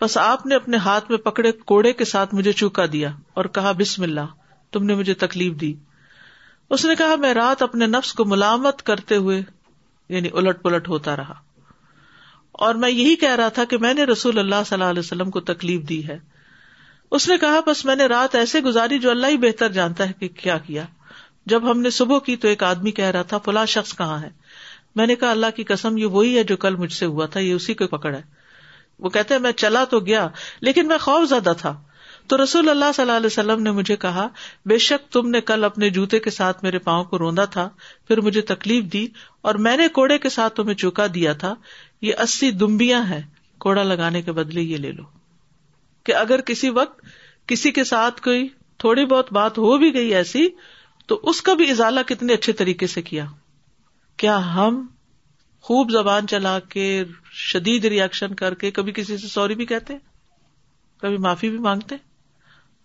بس 0.00 0.16
آپ 0.24 0.46
نے 0.46 0.54
اپنے 0.54 0.76
ہاتھ 0.88 1.10
میں 1.10 1.18
پکڑے 1.30 1.50
کوڑے 1.74 1.92
کے 1.92 2.04
ساتھ 2.16 2.34
مجھے 2.34 2.52
چوکا 2.64 2.84
دیا 2.92 3.10
اور 3.38 3.44
کہا 3.58 3.72
بسم 3.82 4.02
اللہ 4.02 4.40
تم 4.74 4.84
نے 4.90 4.94
مجھے 5.00 5.14
تکلیف 5.22 5.52
دی 5.60 5.72
اس 6.74 6.84
نے 6.84 6.94
کہا 6.98 7.14
میں 7.24 7.32
رات 7.34 7.60
اپنے 7.62 7.86
نفس 7.86 8.12
کو 8.20 8.24
ملامت 8.34 8.82
کرتے 8.90 9.16
ہوئے 9.26 9.40
یعنی 10.14 10.28
الٹ 10.40 10.62
پلٹ 10.62 10.88
ہوتا 10.94 11.16
رہا 11.16 11.34
اور 12.66 12.74
میں 12.84 12.90
یہی 12.90 13.14
کہہ 13.24 13.34
رہا 13.40 13.48
تھا 13.58 13.64
کہ 13.72 13.78
میں 13.84 13.92
نے 13.98 14.04
رسول 14.12 14.38
اللہ 14.38 14.64
صلی 14.66 14.74
اللہ 14.76 14.90
علیہ 14.94 15.04
وسلم 15.06 15.30
کو 15.36 15.40
تکلیف 15.52 15.88
دی 15.88 16.00
ہے 16.08 16.18
اس 17.18 17.28
نے 17.28 17.36
کہا 17.44 17.60
بس 17.66 17.84
میں 17.84 17.94
نے 18.00 18.06
رات 18.14 18.34
ایسے 18.40 18.60
گزاری 18.66 18.98
جو 19.06 19.10
اللہ 19.10 19.32
ہی 19.34 19.36
بہتر 19.46 19.72
جانتا 19.78 20.08
ہے 20.08 20.12
کہ 20.20 20.28
کیا 20.42 20.58
کیا 20.66 20.84
جب 21.54 21.70
ہم 21.70 21.80
نے 21.86 21.90
صبح 22.00 22.18
کی 22.26 22.36
تو 22.44 22.48
ایک 22.48 22.62
آدمی 22.72 22.90
کہہ 23.00 23.10
رہا 23.16 23.22
تھا 23.32 23.38
فلاں 23.44 23.64
شخص 23.76 23.96
کہاں 23.96 24.20
ہے 24.22 24.30
میں 24.98 25.06
نے 25.06 25.16
کہا 25.22 25.30
اللہ 25.30 25.54
کی 25.56 25.64
قسم 25.72 25.96
یہ 25.98 26.16
وہی 26.18 26.36
ہے 26.38 26.44
جو 26.52 26.56
کل 26.66 26.76
مجھ 26.84 26.92
سے 26.92 27.06
ہوا 27.14 27.26
تھا 27.36 27.40
یہ 27.40 27.52
اسی 27.54 27.74
کو 27.82 27.86
پکڑا 27.96 28.18
وہ 29.04 29.10
کہتے 29.18 29.34
ہیں 29.34 29.40
میں 29.48 29.52
چلا 29.66 29.84
تو 29.94 30.00
گیا 30.10 30.28
لیکن 30.68 30.88
میں 30.88 30.98
خوف 31.08 31.28
زیادہ 31.28 31.52
تھا 31.60 31.74
تو 32.28 32.36
رسول 32.42 32.68
اللہ 32.68 32.92
صلی 32.94 33.02
اللہ 33.02 33.16
علیہ 33.16 33.26
وسلم 33.26 33.62
نے 33.62 33.70
مجھے 33.78 33.94
کہا 34.04 34.26
بے 34.68 34.76
شک 34.84 35.12
تم 35.12 35.28
نے 35.30 35.40
کل 35.48 35.64
اپنے 35.64 35.88
جوتے 35.96 36.18
کے 36.26 36.30
ساتھ 36.30 36.62
میرے 36.64 36.78
پاؤں 36.86 37.04
کو 37.08 37.18
روندا 37.18 37.44
تھا 37.56 37.68
پھر 38.08 38.20
مجھے 38.26 38.40
تکلیف 38.50 38.84
دی 38.92 39.06
اور 39.48 39.54
میں 39.66 39.76
نے 39.76 39.88
کوڑے 39.98 40.16
کے 40.18 40.28
ساتھ 40.36 40.54
تمہیں 40.56 40.74
چوکا 40.84 41.06
دیا 41.14 41.32
تھا 41.42 41.54
یہ 42.08 42.22
اسی 42.22 42.50
دمبیاں 42.62 43.02
ہیں 43.08 43.20
کوڑا 43.64 43.82
لگانے 43.82 44.22
کے 44.22 44.32
بدلے 44.38 44.60
یہ 44.60 44.76
لے 44.84 44.92
لو 44.92 45.02
کہ 46.04 46.14
اگر 46.14 46.40
کسی 46.52 46.70
وقت 46.78 47.02
کسی 47.48 47.70
کے 47.80 47.84
ساتھ 47.90 48.20
کوئی 48.22 48.46
تھوڑی 48.84 49.04
بہت 49.06 49.32
بات 49.32 49.58
ہو 49.58 49.76
بھی 49.78 49.92
گئی 49.94 50.14
ایسی 50.14 50.48
تو 51.08 51.20
اس 51.30 51.42
کا 51.48 51.54
بھی 51.60 51.70
ازالہ 51.70 52.00
کتنے 52.06 52.32
اچھے 52.34 52.52
طریقے 52.62 52.86
سے 52.94 53.02
کیا 53.10 53.24
کیا 54.22 54.36
ہم 54.54 54.84
خوب 55.68 55.90
زبان 55.92 56.26
چلا 56.34 56.58
کے 56.68 56.86
شدید 57.50 57.84
ریئیکشن 57.94 58.34
کر 58.42 58.54
کے 58.64 58.70
کبھی 58.80 58.92
کسی 58.96 59.16
سے 59.18 59.28
سوری 59.28 59.54
بھی 59.60 59.66
کہتے 59.74 59.96
کبھی 61.00 61.16
معافی 61.28 61.50
بھی 61.50 61.58
مانگتے 61.68 61.96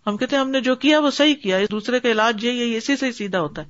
ہم 0.07 0.17
کہتے 0.17 0.35
ہم 0.37 0.49
نے 0.49 0.59
جو 0.61 0.75
کیا 0.83 0.99
وہ 1.03 1.09
صحیح 1.11 1.35
کیا 1.41 1.57
دوسرے 1.71 1.99
کا 1.99 2.09
علاج 2.11 2.45
اسی 2.49 2.95
سے 2.97 3.05
ہی 3.05 3.11
سیدھا 3.11 3.41
ہوتا 3.41 3.61
ہے 3.61 3.67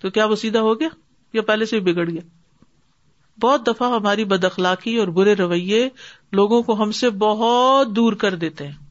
تو 0.00 0.10
کیا 0.10 0.24
وہ 0.30 0.36
سیدھا 0.36 0.60
ہو 0.62 0.78
گیا 0.80 0.88
یا 1.32 1.42
پہلے 1.50 1.66
سے 1.66 1.80
بگڑ 1.88 2.08
گیا 2.10 2.20
بہت 3.42 3.66
دفعہ 3.66 3.90
ہماری 3.94 4.24
بد 4.32 4.44
اخلاقی 4.44 4.96
اور 5.04 5.08
برے 5.14 5.34
رویے 5.34 5.88
لوگوں 6.40 6.62
کو 6.62 6.82
ہم 6.82 6.90
سے 6.98 7.10
بہت 7.24 7.88
دور 7.96 8.12
کر 8.24 8.34
دیتے 8.44 8.66
ہیں 8.66 8.82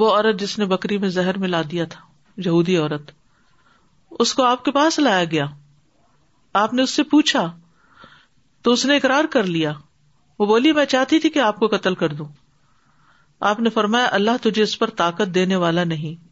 وہ 0.00 0.10
عورت 0.16 0.40
جس 0.40 0.58
نے 0.58 0.64
بکری 0.70 0.98
میں 0.98 1.08
زہر 1.08 1.38
ملا 1.38 1.60
دیا 1.70 1.84
تھا 1.92 2.00
یہودی 2.46 2.76
عورت 2.76 3.10
اس 4.24 4.32
کو 4.34 4.42
آپ 4.44 4.64
کے 4.64 4.70
پاس 4.72 4.98
لایا 4.98 5.24
گیا 5.30 5.44
آپ 6.62 6.74
نے 6.74 6.82
اس 6.82 6.90
سے 6.96 7.02
پوچھا 7.12 7.50
تو 8.64 8.72
اس 8.72 8.84
نے 8.86 8.96
اقرار 8.96 9.24
کر 9.30 9.44
لیا 9.56 9.72
وہ 10.38 10.46
بولی 10.46 10.72
میں 10.78 10.84
چاہتی 10.96 11.18
تھی 11.20 11.28
کہ 11.30 11.38
آپ 11.38 11.58
کو 11.58 11.66
قتل 11.76 11.94
کر 12.02 12.12
دوں 12.14 12.24
آپ 13.48 13.60
نے 13.60 13.70
فرمایا 13.70 14.08
اللہ 14.12 14.36
تجھے 14.42 14.62
اس 14.62 14.78
پر 14.78 14.90
طاقت 14.96 15.34
دینے 15.34 15.56
والا 15.64 15.84
نہیں 15.84 16.24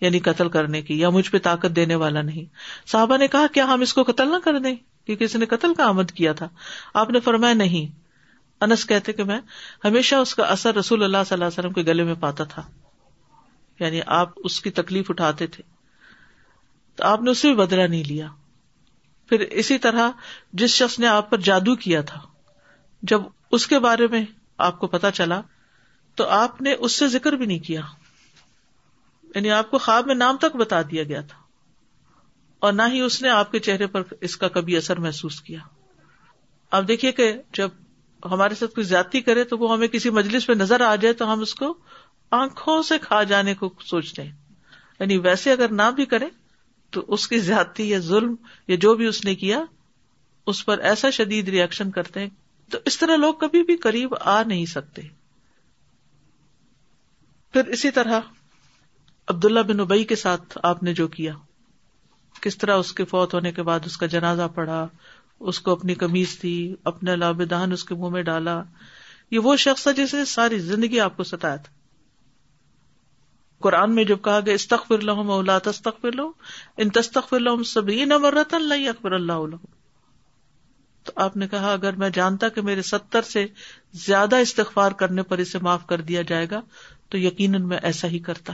یعنی 0.00 0.18
قتل 0.20 0.48
کرنے 0.56 0.80
کی 0.82 0.98
یا 1.00 1.08
مجھ 1.10 1.30
پہ 1.30 1.38
طاقت 1.46 1.74
دینے 1.76 1.94
والا 2.02 2.22
نہیں 2.22 2.44
صاحبہ 2.90 3.16
نے 3.18 3.28
کہا 3.28 3.46
کیا 3.54 3.64
ہم 3.68 3.80
اس 3.80 3.92
کو 3.94 4.02
قتل 4.06 4.28
نہ 4.30 4.38
کر 4.44 4.58
دیں 4.64 4.74
کیونکہ 5.06 5.24
اس 5.24 5.36
نے 5.36 5.46
قتل 5.46 5.74
کا 5.74 5.86
آمد 5.88 6.10
کیا 6.16 6.32
تھا 6.40 6.48
آپ 7.00 7.10
نے 7.10 7.20
فرمایا 7.20 7.54
نہیں 7.54 7.98
انس 8.64 8.84
کہتے 8.86 9.12
کہ 9.12 9.24
میں 9.24 9.38
ہمیشہ 9.84 10.14
اس 10.24 10.34
کا 10.34 10.44
اثر 10.52 10.74
رسول 10.74 11.02
اللہ 11.04 11.24
صلی 11.28 11.34
اللہ 11.34 11.44
علیہ 11.44 11.58
وسلم 11.58 11.72
کے 11.72 11.82
گلے 11.90 12.04
میں 12.10 12.14
پاتا 12.20 12.44
تھا 12.52 12.62
یعنی 13.80 14.00
آپ 14.16 14.32
اس 14.44 14.60
کی 14.62 14.70
تکلیف 14.70 15.10
اٹھاتے 15.10 15.46
تھے 15.56 15.62
تو 16.96 17.04
آپ 17.06 17.22
نے 17.22 17.30
اسے 17.30 17.48
بھی 17.48 17.56
بدلا 17.56 17.86
نہیں 17.86 18.04
لیا 18.08 18.26
پھر 19.28 19.40
اسی 19.50 19.78
طرح 19.88 20.10
جس 20.62 20.70
شخص 20.70 20.98
نے 20.98 21.06
آپ 21.06 21.30
پر 21.30 21.40
جادو 21.50 21.74
کیا 21.86 22.00
تھا 22.12 22.20
جب 23.12 23.20
اس 23.58 23.66
کے 23.66 23.78
بارے 23.88 24.06
میں 24.10 24.24
آپ 24.68 24.78
کو 24.80 24.86
پتا 24.86 25.10
چلا 25.10 25.40
تو 26.16 26.26
آپ 26.40 26.60
نے 26.62 26.72
اس 26.78 26.92
سے 26.98 27.08
ذکر 27.08 27.32
بھی 27.38 27.46
نہیں 27.46 27.58
کیا 27.66 27.80
یعنی 29.34 29.50
آپ 29.50 29.70
کو 29.70 29.78
خواب 29.86 30.06
میں 30.06 30.14
نام 30.14 30.36
تک 30.40 30.56
بتا 30.56 30.80
دیا 30.90 31.02
گیا 31.04 31.20
تھا 31.30 31.42
اور 32.66 32.72
نہ 32.72 32.82
ہی 32.92 33.00
اس 33.06 33.20
نے 33.22 33.28
آپ 33.28 33.50
کے 33.52 33.58
چہرے 33.68 33.86
پر 33.94 34.02
اس 34.28 34.36
کا 34.42 34.48
کبھی 34.56 34.76
اثر 34.76 34.98
محسوس 35.06 35.40
کیا 35.46 35.58
آپ 36.76 36.84
دیکھیے 36.88 37.12
کہ 37.12 37.32
جب 37.54 37.82
ہمارے 38.30 38.54
ساتھ 38.58 38.74
کوئی 38.74 38.84
زیادتی 38.86 39.20
کرے 39.22 39.44
تو 39.48 39.58
وہ 39.58 39.72
ہمیں 39.72 39.88
کسی 39.88 40.10
مجلس 40.18 40.48
میں 40.48 40.56
نظر 40.56 40.80
آ 40.86 40.94
جائے 41.02 41.14
تو 41.14 41.32
ہم 41.32 41.40
اس 41.46 41.54
کو 41.54 41.72
آنکھوں 42.40 42.80
سے 42.90 42.98
کھا 43.02 43.22
جانے 43.32 43.54
کو 43.54 43.72
سوچتے 43.86 44.22
یعنی 44.22 45.16
ویسے 45.26 45.52
اگر 45.52 45.72
نہ 45.80 45.90
بھی 45.96 46.06
کرے 46.14 46.26
تو 46.96 47.04
اس 47.14 47.26
کی 47.28 47.38
زیادتی 47.48 47.88
یا 47.90 47.98
ظلم 48.08 48.34
یا 48.68 48.76
جو 48.80 48.94
بھی 48.96 49.06
اس 49.06 49.24
نے 49.24 49.34
کیا 49.34 49.60
اس 50.52 50.64
پر 50.66 50.78
ایسا 50.92 51.10
شدید 51.18 51.48
ریئیکشن 51.48 51.90
کرتے 51.90 52.20
ہیں 52.20 52.28
تو 52.70 52.78
اس 52.90 52.98
طرح 52.98 53.16
لوگ 53.16 53.34
کبھی 53.40 53.62
بھی 53.70 53.76
قریب 53.88 54.14
آ 54.20 54.42
نہیں 54.42 54.64
سکتے 54.74 55.02
پھر 57.54 57.66
اسی 57.76 57.90
طرح 57.96 58.20
عبد 59.32 59.44
اللہ 59.44 59.60
بن 59.66 59.80
ابئی 59.80 60.04
کے 60.12 60.16
ساتھ 60.20 60.56
آپ 60.70 60.82
نے 60.82 60.92
جو 61.00 61.06
کیا 61.08 61.32
کس 62.42 62.56
طرح 62.58 62.76
اس 62.84 62.90
کے 63.00 63.04
فوت 63.10 63.34
ہونے 63.34 63.52
کے 63.58 63.62
بعد 63.68 63.86
اس 63.86 63.96
کا 64.02 64.06
جنازہ 64.14 64.46
پڑا 64.54 64.78
اس 65.52 65.60
کو 65.66 65.72
اپنی 65.72 65.94
کمیز 66.00 66.36
تھی 66.38 66.54
اپنے 66.92 67.14
لاب 67.16 67.42
کے 67.88 67.94
منہ 67.94 68.08
میں 68.14 68.22
ڈالا 68.30 68.56
یہ 69.30 69.46
وہ 69.48 69.54
شخص 69.66 69.82
تھا 69.82 69.90
جس 70.00 70.14
نے 70.14 70.24
ساری 70.32 70.58
زندگی 70.72 71.00
آپ 71.00 71.16
کو 71.16 71.24
ستایا 71.30 71.56
تھا 71.68 71.72
قرآن 73.68 73.94
میں 73.94 74.04
جب 74.12 74.22
کہا 74.24 74.40
گیا 74.46 74.54
استخ 74.54 74.86
فر 74.88 75.58
تستخ 75.64 76.00
فر 76.00 76.12
لو 76.18 76.30
ان 76.84 76.90
تستخ 76.98 77.32
لحم 77.34 77.62
سبھی 77.74 78.04
نمرت 78.04 78.54
اللہ 78.60 78.88
اکبر 78.96 79.12
اللہ 79.20 79.46
علوم 79.46 79.64
تو 81.04 81.12
آپ 81.22 81.36
نے 81.36 81.46
کہا 81.48 81.72
اگر 81.72 81.96
میں 82.02 82.08
جانتا 82.14 82.48
کہ 82.48 82.60
میرے 82.66 82.82
ستر 82.90 83.22
سے 83.32 83.46
زیادہ 84.04 84.36
استغفار 84.44 84.92
کرنے 85.02 85.22
پر 85.32 85.38
اسے 85.38 85.58
معاف 85.62 85.84
کر 85.86 86.00
دیا 86.10 86.22
جائے 86.28 86.46
گا 86.50 86.60
تو 87.10 87.18
یقین 87.18 87.58
میں 87.68 87.78
ایسا 87.88 88.08
ہی 88.08 88.18
کرتا 88.28 88.52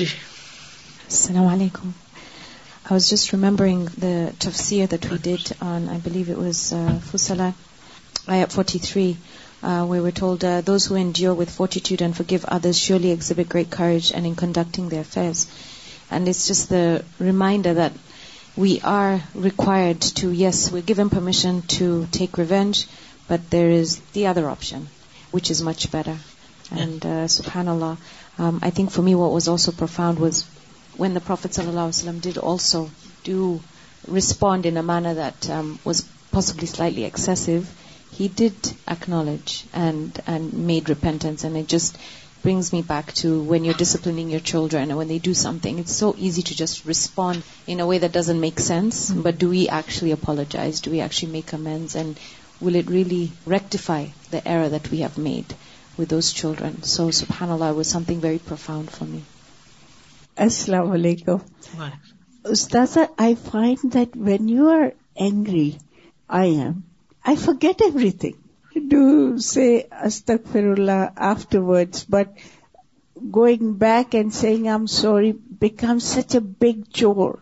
جی 0.00 0.04
السلام 0.04 1.46
علیکم 1.52 1.90
and 2.90 2.92
it's 2.92 3.10
just 3.10 3.32
reminder 17.20 17.74
that 17.74 17.98
we 18.58 18.76
are 18.88 19.12
recorded 19.44 20.04
to 20.20 20.32
yes 20.36 20.68
we 20.72 20.80
give 20.88 21.00
permission 21.02 21.58
to 21.78 21.92
take 22.18 22.38
revenge 22.40 22.86
but 23.30 23.52
there 23.52 23.78
is 23.80 23.98
the 24.14 24.26
other 24.26 24.44
option 24.50 24.82
which 25.34 25.50
is 25.50 25.62
much 25.68 25.86
purer 25.90 26.30
فوری 26.76 29.14
واز 29.14 29.48
اوفاؤنڈ 29.48 30.20
وینٹ 30.98 31.50
صلی 31.54 31.66
اللہ 31.68 31.90
علام 32.02 32.16
دیٹ 32.24 32.38
واز 35.86 35.98
پاسبلیٹلیسٹ 36.30 37.50
بری 42.88 43.00
to 43.22 43.28
when 43.48 43.62
your 43.64 43.74
discipline 43.78 44.28
your 44.30 44.40
children 44.44 45.82
so 45.86 46.12
easy 46.18 46.42
to 46.48 46.54
just 46.64 46.76
respond 46.86 47.36
in 47.66 47.80
a 47.80 47.84
way 47.86 47.98
doesn't 48.12 48.38
make 48.40 48.60
sense 48.60 48.92
but 49.22 49.34
ڈوکچلی 49.40 51.26
makes 51.32 51.96
well 52.62 52.76
really 52.88 53.26
rectify 53.50 54.06
was 55.98 56.28
children 56.34 56.72
سوگاؤنڈ 56.90 58.90
for 58.90 59.06
me 59.08 59.18
السلام 60.44 60.90
علیکم 60.90 61.80
استاذیٹ 62.50 63.98
everything 68.22 69.02
after 71.30 71.84
but 72.10 72.38
going 73.34 73.66
back 73.82 74.14
and 74.14 74.28
seeing 74.34 74.64
I 74.76 74.86
sorry 74.96 75.32
became 75.60 75.98
such 76.12 76.34
a 76.36 76.40
big 76.64 76.78
chore 76.94 77.32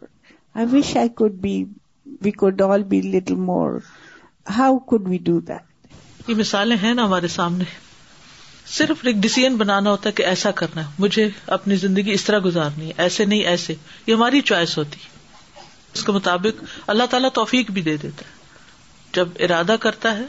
I 0.56 0.64
wish 0.72 0.88
I 0.96 1.08
could 1.16 1.34
be 1.42 1.54
we 2.22 2.30
could 2.42 2.58
all 2.70 2.82
be 2.94 3.00
little 3.14 3.36
more 3.50 3.70
how 4.58 4.72
could 4.94 5.04
we 5.08 5.18
do 5.30 5.36
that 5.52 5.64
یہ 6.30 6.34
مثالیں 6.38 6.76
ہیں 6.82 6.94
نا 6.94 7.02
ہمارے 7.06 7.28
سامنے 7.36 7.64
صرف 8.74 8.98
ایک 9.10 9.16
ڈسیزن 9.22 9.56
بنانا 9.58 9.90
ہوتا 9.90 10.08
ہے 10.08 10.12
کہ 10.14 10.22
ایسا 10.32 10.50
کرنا 10.58 10.82
ہے 10.86 10.90
مجھے 11.04 11.28
اپنی 11.58 11.76
زندگی 11.84 12.12
اس 12.12 12.24
طرح 12.24 12.38
گزارنی 12.44 12.86
ہے 12.88 12.92
ایسے 13.04 13.24
نہیں 13.30 13.40
ایسے 13.52 13.74
یہ 14.06 14.14
ہماری 14.14 14.40
چوائس 14.50 14.76
ہوتی 14.78 14.98
ہے 15.04 15.18
اس 15.94 16.04
کے 16.04 16.12
مطابق 16.12 16.62
اللہ 16.94 17.08
تعالیٰ 17.10 17.30
توفیق 17.34 17.70
بھی 17.78 17.82
دے 17.88 17.96
دیتا 18.02 18.26
ہے 18.26 18.38
جب 19.14 19.28
ارادہ 19.46 19.76
کرتا 19.80 20.16
ہے 20.18 20.24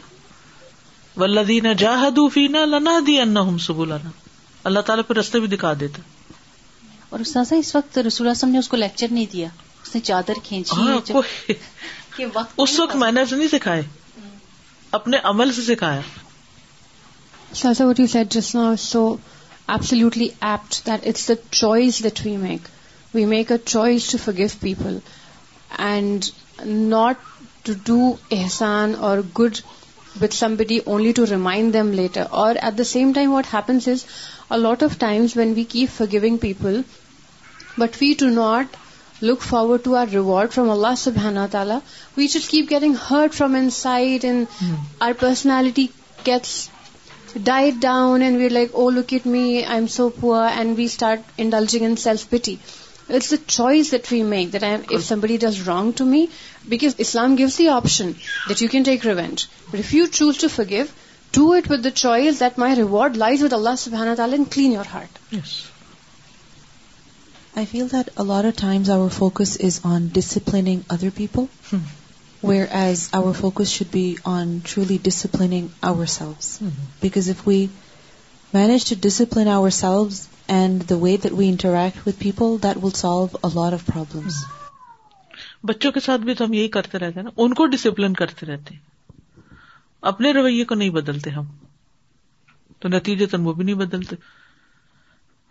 ولدین 1.17 1.67
ولدی 1.67 2.48
نہ 2.51 2.57
لنا 2.71 2.98
دی 3.07 3.19
انا 3.21 3.39
ان 3.51 3.57
سب 3.69 3.81
اللہ 3.81 4.79
تعالیٰ 4.86 5.03
پھر 5.07 5.15
رستے 5.17 5.39
بھی 5.39 5.48
دکھا 5.55 5.74
دیتا 5.79 6.01
اور 7.15 7.19
اس 7.51 7.75
وقت 7.75 7.98
رسول 8.07 8.27
نے 8.51 8.57
اس 8.57 8.67
کو 8.69 8.77
لیکچر 8.77 9.07
نہیں 9.12 9.25
دیا 9.33 9.48
اس 9.83 9.93
نے 9.95 10.01
چادر 10.10 10.39
کھینچی 10.43 10.79
ہاں، 10.79 11.21
اس 12.65 12.79
وقت 12.79 12.95
میں 13.03 13.12
نے 13.12 13.21
اسے 13.21 13.36
نہیں 13.36 13.48
سکھائے 13.57 13.81
اپنے 15.00 15.17
عمل 15.33 15.51
سے 15.53 15.62
سکھایا 15.74 16.01
سوسا 17.60 17.86
وٹ 17.88 18.00
یو 18.00 18.05
سیٹ 18.08 18.31
جس 18.34 18.53
نا 18.55 18.72
so 18.79 19.00
absolutely 19.74 20.27
apt 20.50 20.75
that 20.86 21.08
it's 21.08 21.27
the 21.29 21.34
that 22.03 22.20
we 22.25 22.36
make 22.38 22.67
we 23.15 23.25
make 23.34 23.51
a 23.51 23.58
choice 23.65 24.08
to 24.12 24.17
few 24.25 24.48
people 24.60 24.98
and 25.88 26.25
not 26.65 27.15
to 27.65 27.74
do 27.86 28.00
احسان 28.39 28.93
اور 29.08 29.17
good 29.39 29.58
with 30.22 30.34
somebody 30.60 30.77
only 30.86 31.12
to 31.17 31.25
remind 31.29 31.74
them 31.74 31.91
later 32.00 32.24
اور 32.43 32.55
at 32.62 32.77
the 32.77 32.84
same 32.93 33.12
time 33.15 33.34
what 33.34 33.53
happens 33.53 33.88
is 33.88 34.05
a 34.50 34.58
lot 34.58 34.84
of 34.84 34.98
times 35.00 35.38
when 35.38 35.53
we 35.55 35.63
keep 35.75 35.98
forgiving 36.12 36.38
people 36.48 36.81
but 37.77 37.98
we 38.01 38.13
to 38.20 38.27
not 38.29 38.75
look 39.24 39.41
forward 39.50 39.84
to 39.84 39.96
our 39.98 40.05
reward 40.13 40.53
from 40.53 40.70
Allah 40.72 40.96
صبح 40.98 41.46
تعالیٰ 41.51 41.79
we 42.17 42.27
should 42.27 42.50
keep 42.51 42.72
getting 42.72 42.93
hurt 43.12 43.34
from 43.36 43.55
inside 43.81 44.25
and 44.25 44.63
our 45.03 45.12
personality 45.20 45.88
gets 46.27 46.58
died 47.33 47.79
down 47.79 48.21
and 48.21 48.38
we're 48.38 48.50
like, 48.50 48.71
oh, 48.74 48.89
look 48.89 49.13
at 49.13 49.25
me, 49.25 49.65
I'm 49.65 49.88
so 49.88 50.10
poor, 50.10 50.41
and 50.41 50.77
we 50.77 50.88
start 50.88 51.21
indulging 51.38 51.83
in 51.83 51.98
self-pity. 51.98 52.60
It's 53.10 53.31
a 53.31 53.38
choice 53.38 53.91
that 53.91 54.10
we 54.10 54.24
make, 54.24 54.51
that 54.51 54.91
if 54.91 55.03
somebody 55.03 55.38
does 55.38 55.67
wrong 55.67 55.93
to 55.93 56.05
me, 56.05 56.29
because 56.67 57.00
Islam 57.00 57.36
gives 57.36 57.57
the 57.57 57.69
option 57.69 58.15
that 58.48 58.62
you 58.62 58.69
can 58.69 58.83
take 58.83 59.03
revenge. 59.03 59.50
But 59.69 59.79
if 59.79 59.93
you 59.93 60.07
choose 60.07 60.39
to 60.39 60.50
forgive, 60.50 60.93
do 61.31 61.53
it 61.53 61.67
with 61.67 61.83
the 61.83 61.91
choice 61.91 62.39
that 62.39 62.57
my 62.57 62.75
reward 62.75 63.17
lies 63.17 63.41
with 63.41 63.53
Allah 63.53 63.74
subhanahu 63.74 64.10
wa 64.10 64.15
ta'ala, 64.15 64.36
and 64.36 64.51
clean 64.51 64.71
your 64.71 64.83
heart. 64.83 65.10
Yes. 65.29 65.69
I 67.55 67.65
feel 67.65 67.88
that 67.88 68.10
a 68.15 68.24
lot 68.24 68.45
of 68.45 68.55
times 68.55 68.89
our 68.89 69.10
focus 69.10 69.57
is 69.57 69.81
on 69.83 70.07
disciplining 70.10 70.86
other 70.89 71.12
people. 71.12 71.50
Hmm. 71.69 71.81
Way 72.43 72.60
of 73.13 73.41
problems 73.41 75.25
بچوں 85.63 85.91
کے 85.91 86.01
ساتھ 86.05 86.21
بھی 86.21 86.33
تو 86.33 86.45
ہم 86.45 86.53
یہی 86.53 86.67
کرتے 86.67 86.98
رہتے 87.00 87.15
ہیں 87.15 87.24
نا 87.24 87.29
ان 87.38 87.53
کو 87.60 87.65
ڈسپلن 87.75 88.13
کرتے 88.24 88.45
رہتے 88.45 88.75
اپنے 90.13 90.31
رویے 90.41 90.65
کو 90.65 90.75
نہیں 90.75 90.89
بدلتے 90.98 91.29
ہم 91.38 91.45
تو 92.81 92.89
نتیجے 92.89 93.25
تن 93.36 93.41
وہ 93.48 93.53
بھی 93.53 93.63
نہیں 93.63 93.77
بدلتے 93.86 94.15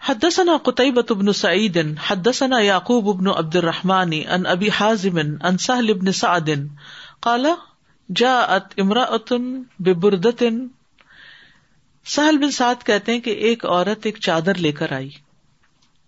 حدثنا 0.08 0.52
قطيبة 0.66 1.14
بن 1.22 1.32
سعيد 1.38 1.74
حدثنا 2.08 2.58
يعقوب 2.66 3.08
بن 3.16 3.26
عبد 3.30 3.56
الرحمن 3.56 4.12
عن 4.34 4.46
أبي 4.52 4.70
حازم 4.76 5.18
عن 5.48 5.56
سهل 5.64 5.94
بن 5.94 6.12
سعد 6.20 6.52
قال 7.26 7.48
جاءت 8.20 8.78
امرأة 8.84 9.40
ببردة 9.78 10.52
سہل 12.12 12.38
بن 12.44 12.50
سعد 12.58 12.84
کہتے 12.90 13.12
ہیں 13.12 13.20
کہ 13.26 13.30
ایک 13.48 13.64
عورت 13.72 14.06
ایک 14.10 14.18
چادر 14.28 14.58
لے 14.66 14.70
کر 14.78 14.92
آئی 15.00 15.08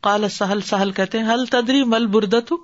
کالا 0.09 0.29
سہل 0.37 0.61
سہل 0.71 0.93
کہتے 1.01 1.19
ہیں 1.19 1.29
ہل 1.33 1.45
تدری 1.57 1.83
مل 1.97 2.07
بردا 2.15 2.41
تو 2.53 2.57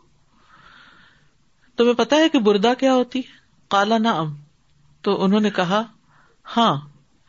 تمہیں 1.80 1.94
پتا 2.00 2.16
ہے 2.22 2.28
کہ 2.28 2.38
بردا 2.48 2.72
کیا 2.84 2.94
ہوتی 2.94 3.22
کالا 3.76 3.98
نہ 4.06 4.14
ام 4.22 4.34
تو 5.08 5.22
انہوں 5.24 5.44
نے 5.46 5.50
کہا 5.60 5.82
ہاں 6.56 6.72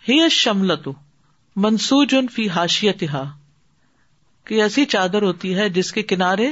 ہی 0.08 0.20
شملت 0.40 0.88
منسوج 1.68 2.16
ان 2.22 2.28
فی 2.38 2.50
ہاشیت 2.56 3.04
کہ 4.50 4.62
ایسی 4.62 4.84
چادر 4.92 5.22
ہوتی 5.24 5.54
ہے 5.58 5.68
جس 5.74 5.92
کے 5.94 6.02
کنارے 6.12 6.52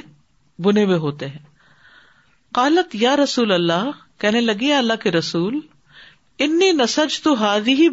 بنے 0.66 0.84
ہوئے 0.89 0.98
ہوتے 1.06 1.27
ہیں 1.27 1.39
قالت 2.58 2.94
یا 3.04 3.16
رسول 3.24 3.51
اللہ 3.51 3.89
کہنے 4.24 4.42
لگی 4.42 4.72
اللہ 4.74 5.00
کے 5.04 5.12
رسول 5.12 5.60
انی 6.48 6.72
نسج 6.82 7.20
تو 7.22 7.34
ہادی 7.44 7.74
ہی 7.82 7.89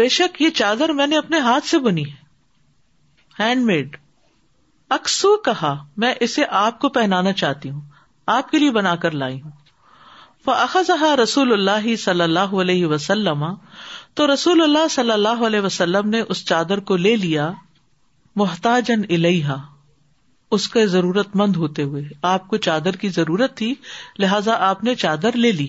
بے 0.00 0.08
شک 0.18 0.40
یہ 0.42 0.50
چادر 0.60 0.92
میں 1.00 1.06
نے 1.06 1.16
اپنے 1.18 1.38
ہاتھ 1.48 1.66
سے 1.68 1.78
بنی 1.88 2.04
ہے 2.10 2.20
ہینڈ 3.40 3.64
میڈ 3.70 3.96
اکسو 4.98 5.36
کہا 5.48 5.74
میں 6.04 6.12
اسے 6.28 6.44
آپ 6.66 6.78
کو 6.84 6.88
پہنانا 7.00 7.32
چاہتی 7.44 7.70
ہوں 7.70 7.80
آپ 8.36 8.50
کے 8.50 8.58
لیے 8.58 8.70
بنا 8.80 8.94
کر 9.06 9.16
لائی 9.24 9.40
ہوں 9.40 9.50
رسول 11.22 11.52
اللہ 11.52 11.94
صلی 12.04 12.22
اللہ 12.28 12.54
علیہ 12.66 12.86
وسلم 12.94 13.44
تو 14.20 14.32
رسول 14.32 14.62
اللہ 14.62 14.88
صلی 15.00 15.12
اللہ 15.12 15.46
علیہ 15.50 15.60
وسلم 15.70 16.08
نے 16.16 16.20
اس 16.34 16.44
چادر 16.52 16.80
کو 16.92 16.96
لے 17.06 17.16
لیا 17.26 17.50
محتاج 18.40 18.90
اس 20.54 20.66
کے 20.68 20.86
ضرورت 20.86 21.34
مند 21.36 21.56
ہوتے 21.56 21.82
ہوئے 21.90 22.02
آپ 22.28 22.46
کو 22.48 22.56
چادر 22.66 22.96
کی 23.02 23.08
ضرورت 23.08 23.56
تھی 23.56 23.72
لہذا 24.22 24.54
آپ 24.68 24.82
نے 24.84 24.94
چادر 25.02 25.36
لے 25.36 25.50
لی 25.52 25.66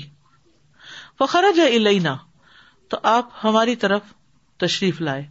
لیج 1.22 1.60
الینا 1.62 2.15
تو 2.89 2.98
آپ 3.12 3.29
ہماری 3.43 3.75
طرف 3.84 4.13
تشریف 4.63 5.01
لائے 5.01 5.25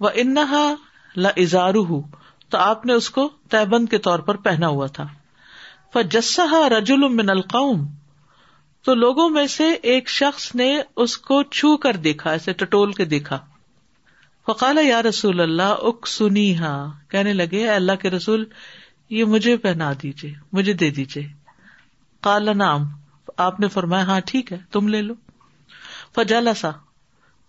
وہ 0.00 0.10
انہا 0.22 0.64
لا 1.16 1.28
ازارو 1.44 1.82
ہُو 1.88 2.00
تو 2.50 2.58
آپ 2.58 2.86
نے 2.86 2.92
اس 3.02 3.10
کو 3.18 3.28
تیبند 3.50 3.88
کے 3.88 3.98
طور 4.08 4.18
پر 4.30 4.36
پہنا 4.48 4.68
ہوا 4.76 4.86
تھا 4.98 6.00
جسا 6.12 6.68
رجول 6.78 7.08
من 7.14 7.30
القوم 7.30 7.86
تو 8.84 8.94
لوگوں 8.94 9.28
میں 9.30 9.46
سے 9.56 9.70
ایک 9.92 10.08
شخص 10.08 10.54
نے 10.54 10.72
اس 11.04 11.16
کو 11.30 11.42
چھو 11.58 11.76
کر 11.86 11.96
دیکھا 12.08 12.30
ایسے 12.32 12.52
ٹٹول 12.62 12.92
کے 13.00 13.04
دیکھا 13.14 13.38
فقال 14.46 14.78
یا 14.86 15.00
رسول 15.02 15.40
اللہ 15.40 15.82
اک 15.88 16.06
سنی 16.08 16.46
ہاں 16.58 16.76
کہنے 17.10 17.32
لگے 17.32 17.68
اللہ 17.70 17.96
کے 18.02 18.10
رسول 18.10 18.44
یہ 19.16 19.24
مجھے 19.34 19.56
پہنا 19.66 19.92
دیجیے 20.02 20.32
مجھے 20.58 20.72
دے 20.82 20.90
دیجیے 21.00 21.26
کالا 22.28 22.52
نام 22.62 22.84
آپ 23.48 23.58
نے 23.60 23.68
فرمایا 23.74 24.06
ہاں 24.06 24.18
ٹھیک 24.26 24.52
ہے 24.52 24.58
تم 24.72 24.88
لے 24.88 25.00
لو 25.02 25.14
فجالا 26.14 26.54
سا 26.60 26.70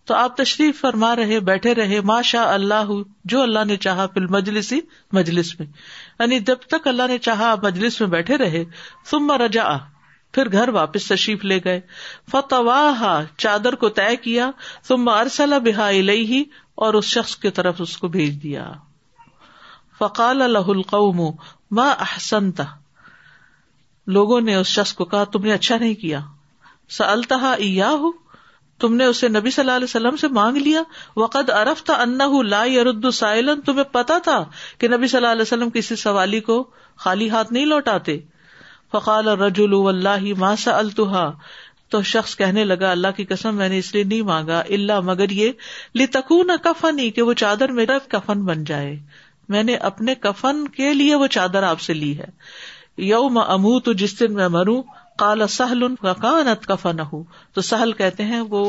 تو 0.08 0.14
آپ 0.16 0.38
تشریف 0.38 0.80
فرما 0.82 1.16
رہے 1.16 1.40
بیٹھے 1.50 1.74
رہے 1.76 2.00
ماشا 2.10 2.44
اللہ 2.54 2.92
جو 3.34 3.42
اللہ 3.42 3.66
نے 3.68 3.76
چاہا 3.86 4.06
پھر 4.16 4.22
ہی 4.72 4.80
مجلس 5.16 5.54
میں 5.60 5.68
یعنی 6.20 6.40
جب 6.50 6.64
تک 6.76 6.88
اللہ 6.88 7.08
نے 7.10 7.18
چاہا 7.28 7.52
آپ 7.52 7.64
مجلس 7.66 8.00
میں 8.02 8.08
بیٹھے 8.10 8.38
رہے 8.38 8.64
ثم 9.12 9.32
رجا 9.46 9.66
پھر 10.34 10.52
گھر 10.52 10.70
واپس 10.80 11.08
تشریف 11.08 11.44
لے 11.46 11.60
گئے 11.64 11.80
فتوا 12.32 13.22
چادر 13.46 13.76
کو 13.84 13.90
طے 14.00 14.16
کیا 14.24 14.50
ثم 14.88 15.10
ارسلہ 15.10 15.56
بحا 15.66 15.90
لئی 16.12 16.44
اور 16.86 16.94
اس 16.98 17.06
شخص 17.16 17.36
کی 17.42 17.50
طرف 17.58 17.82
اس 17.84 17.96
کو 18.04 18.08
بھیج 18.14 18.42
دیا 18.44 18.64
فقال 19.98 20.38
لہ 20.52 20.70
القوم 20.74 21.20
ما 21.80 21.88
احسنت 22.06 22.62
لوگوں 24.18 24.40
نے 24.46 24.56
اس 24.62 24.68
شخص 24.78 24.94
کو 25.02 25.06
کہا 25.12 25.24
تم 25.36 25.44
نے 25.46 25.52
اچھا 25.54 25.78
نہیں 25.84 25.94
کیا 26.04 26.20
سالتا 26.98 27.36
ہو 27.82 28.12
تم 28.86 28.96
نے 29.02 29.06
اسے 29.12 29.28
نبی 29.30 29.52
صلی 29.56 29.64
اللہ 29.64 29.76
علیہ 29.80 29.90
وسلم 29.92 30.16
سے 30.24 30.28
مانگ 30.42 30.58
لیا 30.68 30.82
وقد 31.22 31.50
عرف 31.60 31.84
تھا 31.90 31.96
انا 32.08 32.28
لا 32.56 32.64
یرد 32.72 33.06
سائلن 33.18 33.62
تمہیں 33.66 33.84
پتا 33.98 34.18
تھا 34.30 34.44
کہ 34.80 34.88
نبی 34.96 35.08
صلی 35.08 35.18
اللہ 35.18 35.32
علیہ 35.38 35.48
وسلم 35.50 35.70
کسی 35.78 35.96
سوالی 36.08 36.40
کو 36.50 36.58
خالی 37.06 37.30
ہاتھ 37.36 37.54
نہیں 37.54 37.66
لوٹاتے 37.76 38.18
فقال 38.94 39.28
رجول 39.46 39.74
اللہ 39.96 40.26
ما 40.46 40.56
سا 40.64 40.80
تو 41.92 42.02
شخص 42.10 42.36
کہنے 42.38 42.64
لگا 42.64 42.90
اللہ 42.92 43.12
کی 43.16 43.24
قسم 43.30 43.56
میں 43.56 43.68
نے 43.70 43.78
اس 43.78 43.94
لیے 43.94 44.04
نہیں 44.04 44.22
مانگا 44.28 44.60
اللہ 44.76 45.00
مگر 45.08 45.30
یہ 45.38 45.52
لتکو 46.02 46.42
نہ 46.48 46.52
کفن 46.64 47.00
ہی 47.00 47.10
کہ 47.18 47.22
وہ 47.30 47.34
چادر 47.42 47.72
میرا 47.80 47.98
کفن 48.12 48.44
بن 48.50 48.64
جائے 48.70 48.96
میں 49.56 49.64
نے 49.70 49.76
اپنے 49.90 50.16
کفن 50.26 50.68
کے 50.78 50.94
لیے 50.94 51.16
وہ 51.24 51.28
چادر 51.38 51.64
آپ 51.72 51.80
سے 51.88 51.94
لی 51.94 52.18
ہے 52.18 52.30
یو 53.08 53.28
میں 53.38 53.42
امو 53.56 53.80
تو 53.88 53.94
جس 54.04 54.20
دن 54.20 54.34
میں 54.34 54.48
مروں 54.56 54.82
کالا 55.20 55.48
سہل 55.56 55.84
ان 55.84 55.96
کا 56.06 56.14
کانت 56.22 56.66
کفن 56.68 57.00
ہوں 57.12 57.24
تو 57.54 57.62
سہل 57.72 57.92
کہتے 58.02 58.24
ہیں 58.32 58.40
وہ 58.56 58.64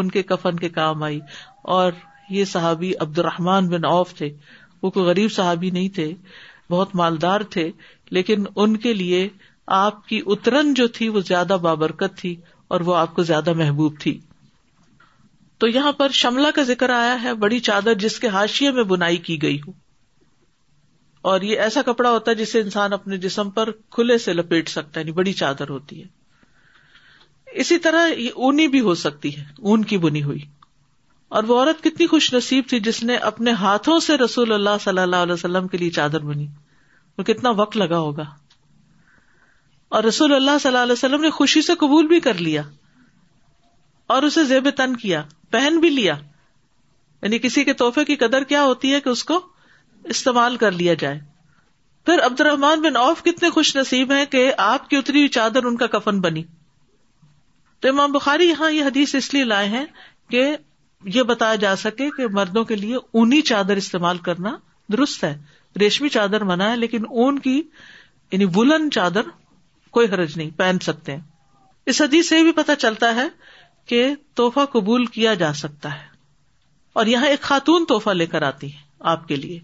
ان 0.00 0.10
کے 0.10 0.22
کفن 0.32 0.56
کے 0.64 0.68
کام 0.78 1.02
آئی 1.10 1.20
اور 1.76 1.92
یہ 2.38 2.44
صحابی 2.54 2.92
عبد 3.06 3.18
الرحمان 3.18 3.68
بن 3.68 3.84
اوف 3.84 4.14
تھے 4.20 4.32
وہ 4.82 4.90
کوئی 4.90 5.06
غریب 5.06 5.32
صحابی 5.32 5.70
نہیں 5.76 5.88
تھے 5.98 6.12
بہت 6.70 6.94
مالدار 7.00 7.40
تھے 7.56 7.70
لیکن 8.18 8.44
ان 8.64 8.76
کے 8.86 8.92
لیے 9.02 9.28
آپ 9.82 10.06
کی 10.08 10.20
اترن 10.34 10.72
جو 10.82 10.86
تھی 10.98 11.08
وہ 11.16 11.20
زیادہ 11.26 11.56
بابرکت 11.66 12.16
تھی 12.20 12.34
اور 12.72 12.80
وہ 12.84 12.94
آپ 12.96 13.12
کو 13.14 13.22
زیادہ 13.28 13.52
محبوب 13.54 13.98
تھی 14.00 14.18
تو 15.62 15.68
یہاں 15.68 15.90
پر 15.98 16.10
شملہ 16.18 16.48
کا 16.56 16.62
ذکر 16.68 16.90
آیا 16.90 17.16
ہے 17.22 17.32
بڑی 17.42 17.58
چادر 17.68 17.94
جس 18.04 18.18
کے 18.20 18.28
ہاشیے 18.36 18.70
میں 18.78 18.82
بنائی 18.92 19.16
کی 19.26 19.36
گئی 19.42 19.58
ہو 19.66 19.72
اور 21.32 21.40
یہ 21.48 21.60
ایسا 21.64 21.82
کپڑا 21.86 22.10
ہوتا 22.10 22.30
ہے 22.30 22.36
جسے 22.36 22.60
انسان 22.60 22.92
اپنے 22.92 23.16
جسم 23.24 23.50
پر 23.58 23.70
کھلے 23.96 24.16
سے 24.26 24.32
لپیٹ 24.32 24.68
سکتا 24.76 25.00
ہے 25.00 25.04
یعنی 25.04 25.12
بڑی 25.18 25.32
چادر 25.42 25.68
ہوتی 25.70 26.00
ہے 26.00 26.06
اسی 27.64 27.78
طرح 27.86 28.06
یہ 28.06 28.40
اونی 28.44 28.66
بھی 28.74 28.80
ہو 28.88 28.94
سکتی 29.04 29.36
ہے 29.36 29.44
اون 29.70 29.84
کی 29.92 29.98
بنی 30.06 30.22
ہوئی 30.30 30.40
اور 31.36 31.44
وہ 31.48 31.58
عورت 31.60 31.84
کتنی 31.84 32.06
خوش 32.14 32.32
نصیب 32.34 32.68
تھی 32.68 32.80
جس 32.90 33.02
نے 33.10 33.16
اپنے 33.32 33.52
ہاتھوں 33.66 33.98
سے 34.06 34.16
رسول 34.24 34.52
اللہ 34.52 34.82
صلی 34.84 35.00
اللہ 35.02 35.28
علیہ 35.28 35.32
وسلم 35.32 35.68
کے 35.74 35.78
لیے 35.84 35.90
چادر 36.00 36.24
بنی 36.32 36.46
وہ 37.18 37.22
کتنا 37.32 37.50
وقت 37.60 37.76
لگا 37.84 37.98
ہوگا 38.08 38.24
اور 39.98 40.04
رسول 40.04 40.32
اللہ 40.34 40.58
صلی 40.60 40.68
اللہ 40.68 40.82
علیہ 40.82 40.92
وسلم 40.92 41.20
نے 41.20 41.30
خوشی 41.38 41.60
سے 41.62 41.74
قبول 41.80 42.06
بھی 42.10 42.18
کر 42.26 42.38
لیا 42.44 42.62
اور 44.14 44.22
اسے 44.28 44.44
زیب 44.44 44.68
تن 44.76 44.94
کیا 45.02 45.22
پہن 45.50 45.78
بھی 45.80 45.88
لیا 45.96 46.14
یعنی 47.22 47.38
کسی 47.38 47.64
کے 47.68 47.72
تحفے 47.80 48.04
کی 48.10 48.16
قدر 48.22 48.44
کیا 48.52 48.62
ہوتی 48.64 48.92
ہے 48.94 49.00
کہ 49.00 49.08
اس 49.08 49.24
کو 49.30 49.38
استعمال 50.14 50.56
کر 50.62 50.70
لیا 50.78 50.94
جائے 51.02 51.18
پھر 52.06 52.24
عبد 52.26 52.40
الرحمان 52.40 52.80
بن 52.82 52.96
اوف 53.00 53.22
کتنے 53.24 53.50
خوش 53.58 53.74
نصیب 53.76 54.12
ہیں 54.12 54.24
کہ 54.36 54.46
آپ 54.68 54.88
کی 54.90 54.96
ہوئی 55.08 55.26
چادر 55.36 55.64
ان 55.68 55.76
کا 55.84 55.86
کفن 55.96 56.20
بنی 56.20 56.42
تو 57.80 57.88
امام 57.88 58.12
بخاری 58.12 58.48
یہاں 58.48 58.70
یہ 58.70 58.84
حدیث 58.90 59.14
اس 59.20 59.32
لیے 59.34 59.44
لائے 59.52 59.68
ہیں 59.74 59.84
کہ 60.36 60.46
یہ 61.18 61.22
بتایا 61.34 61.54
جا 61.66 61.74
سکے 61.84 62.08
کہ 62.16 62.26
مردوں 62.40 62.64
کے 62.72 62.76
لیے 62.86 62.96
اونی 63.22 63.40
چادر 63.52 63.76
استعمال 63.84 64.18
کرنا 64.30 64.56
درست 64.96 65.24
ہے 65.24 65.34
ریشمی 65.80 66.08
چادر 66.18 66.44
منع 66.54 66.70
ہے 66.70 66.76
لیکن 66.86 67.06
اون 67.24 67.38
کی 67.48 67.56
یعنی 68.32 68.46
بلند 68.58 68.90
چادر 68.94 69.28
کوئی 69.94 70.06
حرج 70.12 70.36
نہیں 70.36 70.50
پہن 70.58 70.78
سکتے 70.82 71.12
ہیں 71.14 71.20
اس 71.92 72.00
حدیث 72.02 72.28
سے 72.28 72.42
بھی 72.42 72.52
پتا 72.62 72.74
چلتا 72.84 73.14
ہے 73.14 73.26
کہ 73.90 74.04
توحفہ 74.40 74.64
قبول 74.72 75.04
کیا 75.16 75.32
جا 75.42 75.52
سکتا 75.62 75.92
ہے 75.94 76.10
اور 77.00 77.06
یہاں 77.06 77.26
ایک 77.30 77.40
خاتون 77.48 77.84
توحفہ 77.88 78.10
لے 78.10 78.26
کر 78.34 78.42
آتی 78.48 78.72
ہے 78.72 78.78
آپ 79.14 79.26
کے 79.28 79.36
لیے 79.36 79.58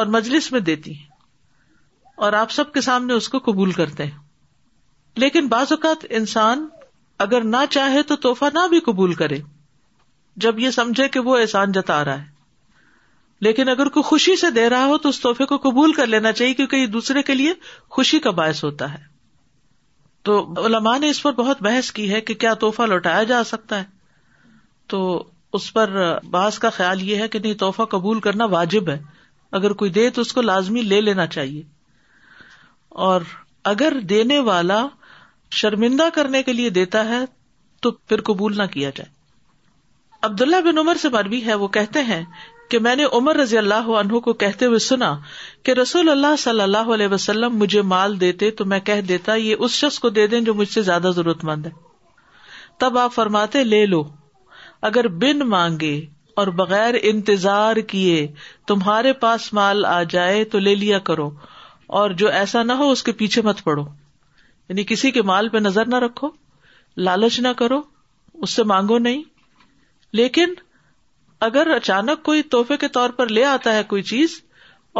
اور 0.00 0.06
مجلس 0.16 0.50
میں 0.52 0.60
دیتی 0.68 0.92
اور 2.24 2.32
آپ 2.40 2.50
سب 2.52 2.72
کے 2.72 2.80
سامنے 2.88 3.14
اس 3.14 3.28
کو 3.28 3.38
قبول 3.50 3.72
کرتے 3.80 4.06
ہیں 4.06 4.18
لیکن 5.24 5.48
بعض 5.48 5.72
اوقات 5.72 6.04
انسان 6.18 6.66
اگر 7.26 7.44
نہ 7.44 7.64
چاہے 7.70 8.02
تو 8.10 8.16
تحفہ 8.26 8.44
نہ 8.54 8.66
بھی 8.68 8.80
قبول 8.90 9.12
کرے 9.22 9.38
جب 10.44 10.58
یہ 10.58 10.70
سمجھے 10.76 11.08
کہ 11.16 11.20
وہ 11.26 11.38
احسان 11.38 11.72
جتا 11.72 12.04
رہا 12.04 12.22
ہے 12.22 12.30
لیکن 13.46 13.68
اگر 13.68 13.88
کوئی 13.94 14.02
خوشی 14.08 14.36
سے 14.40 14.50
دے 14.58 14.68
رہا 14.70 14.84
ہو 14.92 14.98
تو 15.04 15.08
اس 15.08 15.20
تحفے 15.20 15.46
کو 15.52 15.56
قبول 15.68 15.92
کر 15.92 16.06
لینا 16.06 16.32
چاہیے 16.40 16.54
کیونکہ 16.60 16.76
یہ 16.76 16.86
دوسرے 16.96 17.22
کے 17.30 17.34
لیے 17.34 17.54
خوشی 17.98 18.18
کا 18.26 18.30
باعث 18.40 18.62
ہوتا 18.64 18.92
ہے 18.92 19.10
تو 20.28 20.34
علماء 20.66 20.96
نے 21.04 21.08
اس 21.10 21.22
پر 21.22 21.32
بہت 21.36 21.62
بحث 21.62 21.90
کی 21.92 22.10
ہے 22.12 22.20
کہ 22.26 22.34
کیا 22.44 22.52
تحفہ 22.64 22.82
لوٹایا 22.90 23.22
جا 23.30 23.42
سکتا 23.44 23.78
ہے 23.78 23.84
تو 24.92 25.00
اس 25.58 25.72
پر 25.72 25.96
بعض 26.34 26.58
کا 26.58 26.70
خیال 26.76 27.02
یہ 27.08 27.16
ہے 27.22 27.26
کہ 27.28 27.38
نہیں 27.38 27.54
توحفہ 27.62 27.82
قبول 27.94 28.20
کرنا 28.26 28.44
واجب 28.52 28.88
ہے 28.90 28.98
اگر 29.58 29.72
کوئی 29.80 29.90
دے 29.96 30.08
تو 30.10 30.20
اس 30.26 30.32
کو 30.32 30.40
لازمی 30.40 30.82
لے 30.82 31.00
لینا 31.00 31.26
چاہیے 31.36 31.62
اور 33.08 33.20
اگر 33.72 33.98
دینے 34.12 34.38
والا 34.50 34.86
شرمندہ 35.60 36.08
کرنے 36.14 36.42
کے 36.42 36.52
لیے 36.52 36.70
دیتا 36.78 37.04
ہے 37.08 37.18
تو 37.86 37.90
پھر 37.92 38.20
قبول 38.30 38.56
نہ 38.58 38.66
کیا 38.72 38.90
جائے 38.96 39.10
عبداللہ 40.26 40.60
بن 40.64 40.78
عمر 40.78 40.96
سے 41.02 41.08
مروی 41.12 41.44
ہے 41.46 41.54
وہ 41.62 41.68
کہتے 41.76 42.02
ہیں 42.10 42.22
کہ 42.72 42.78
میں 42.84 42.94
نے 42.96 43.04
عمر 43.16 43.36
رضی 43.36 43.56
اللہ 43.58 43.88
عنہ 44.00 44.18
کو 44.26 44.32
کہتے 44.42 44.66
ہوئے 44.66 44.78
سنا 44.82 45.08
کہ 45.68 45.72
رسول 45.80 46.08
اللہ 46.08 46.36
صلی 46.38 46.60
اللہ 46.66 46.92
علیہ 46.94 47.06
وسلم 47.14 47.56
مجھے 47.62 47.82
مال 47.90 48.18
دیتے 48.20 48.50
تو 48.60 48.64
میں 48.72 48.78
کہہ 48.90 49.00
دیتا 49.08 49.34
یہ 49.40 49.64
اس 49.66 49.72
شخص 49.80 49.98
کو 50.04 50.08
دے 50.18 50.26
دیں 50.34 50.40
جو 50.46 50.54
مجھ 50.60 50.68
سے 50.72 50.82
زیادہ 50.86 51.10
ضرورت 51.16 51.44
مند 51.48 51.66
ہے 51.66 51.70
تب 52.84 52.96
آپ 52.98 53.12
فرماتے 53.14 53.64
لے 53.64 53.84
لو 53.92 54.02
اگر 54.90 55.08
بن 55.24 55.46
مانگے 55.48 55.94
اور 56.40 56.46
بغیر 56.62 56.94
انتظار 57.10 57.76
کیے 57.92 58.26
تمہارے 58.66 59.12
پاس 59.26 59.52
مال 59.60 59.84
آ 59.88 60.02
جائے 60.16 60.42
تو 60.54 60.58
لے 60.58 60.74
لیا 60.84 60.98
کرو 61.10 61.28
اور 62.00 62.10
جو 62.22 62.28
ایسا 62.42 62.62
نہ 62.72 62.78
ہو 62.82 62.90
اس 62.90 63.02
کے 63.08 63.12
پیچھے 63.22 63.42
مت 63.50 63.62
پڑو 63.64 63.82
یعنی 63.82 64.84
کسی 64.94 65.10
کے 65.18 65.22
مال 65.32 65.48
پہ 65.56 65.66
نظر 65.68 65.88
نہ 65.94 66.04
رکھو 66.08 66.30
لالچ 67.10 67.40
نہ 67.48 67.52
کرو 67.62 67.80
اس 68.42 68.56
سے 68.56 68.62
مانگو 68.74 68.98
نہیں 69.08 69.22
لیکن 70.22 70.54
اگر 71.46 71.68
اچانک 71.74 72.22
کوئی 72.24 72.42
توحفے 72.54 72.76
کے 72.80 72.88
طور 72.96 73.10
پر 73.20 73.28
لے 73.36 73.44
آتا 73.44 73.72
ہے 73.74 73.82
کوئی 73.92 74.02
چیز 74.08 74.34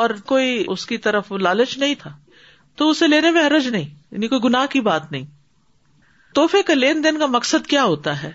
اور 0.02 0.10
کوئی 0.30 0.64
اس 0.74 0.86
کی 0.92 0.96
طرف 1.04 1.30
لالچ 1.46 1.76
نہیں 1.78 1.94
تھا 1.98 2.10
تو 2.80 2.88
اسے 2.90 3.08
لینے 3.08 3.30
میں 3.36 3.44
حرج 3.46 3.66
نہیں 3.74 3.84
یعنی 4.10 4.28
کوئی 4.32 4.40
گناہ 4.44 4.64
کی 4.70 4.80
بات 4.88 5.10
نہیں 5.12 5.24
توحفے 6.34 6.62
کا 6.70 6.74
لین 6.74 7.04
دین 7.04 7.18
کا 7.18 7.26
مقصد 7.36 7.66
کیا 7.74 7.84
ہوتا 7.84 8.22
ہے 8.22 8.30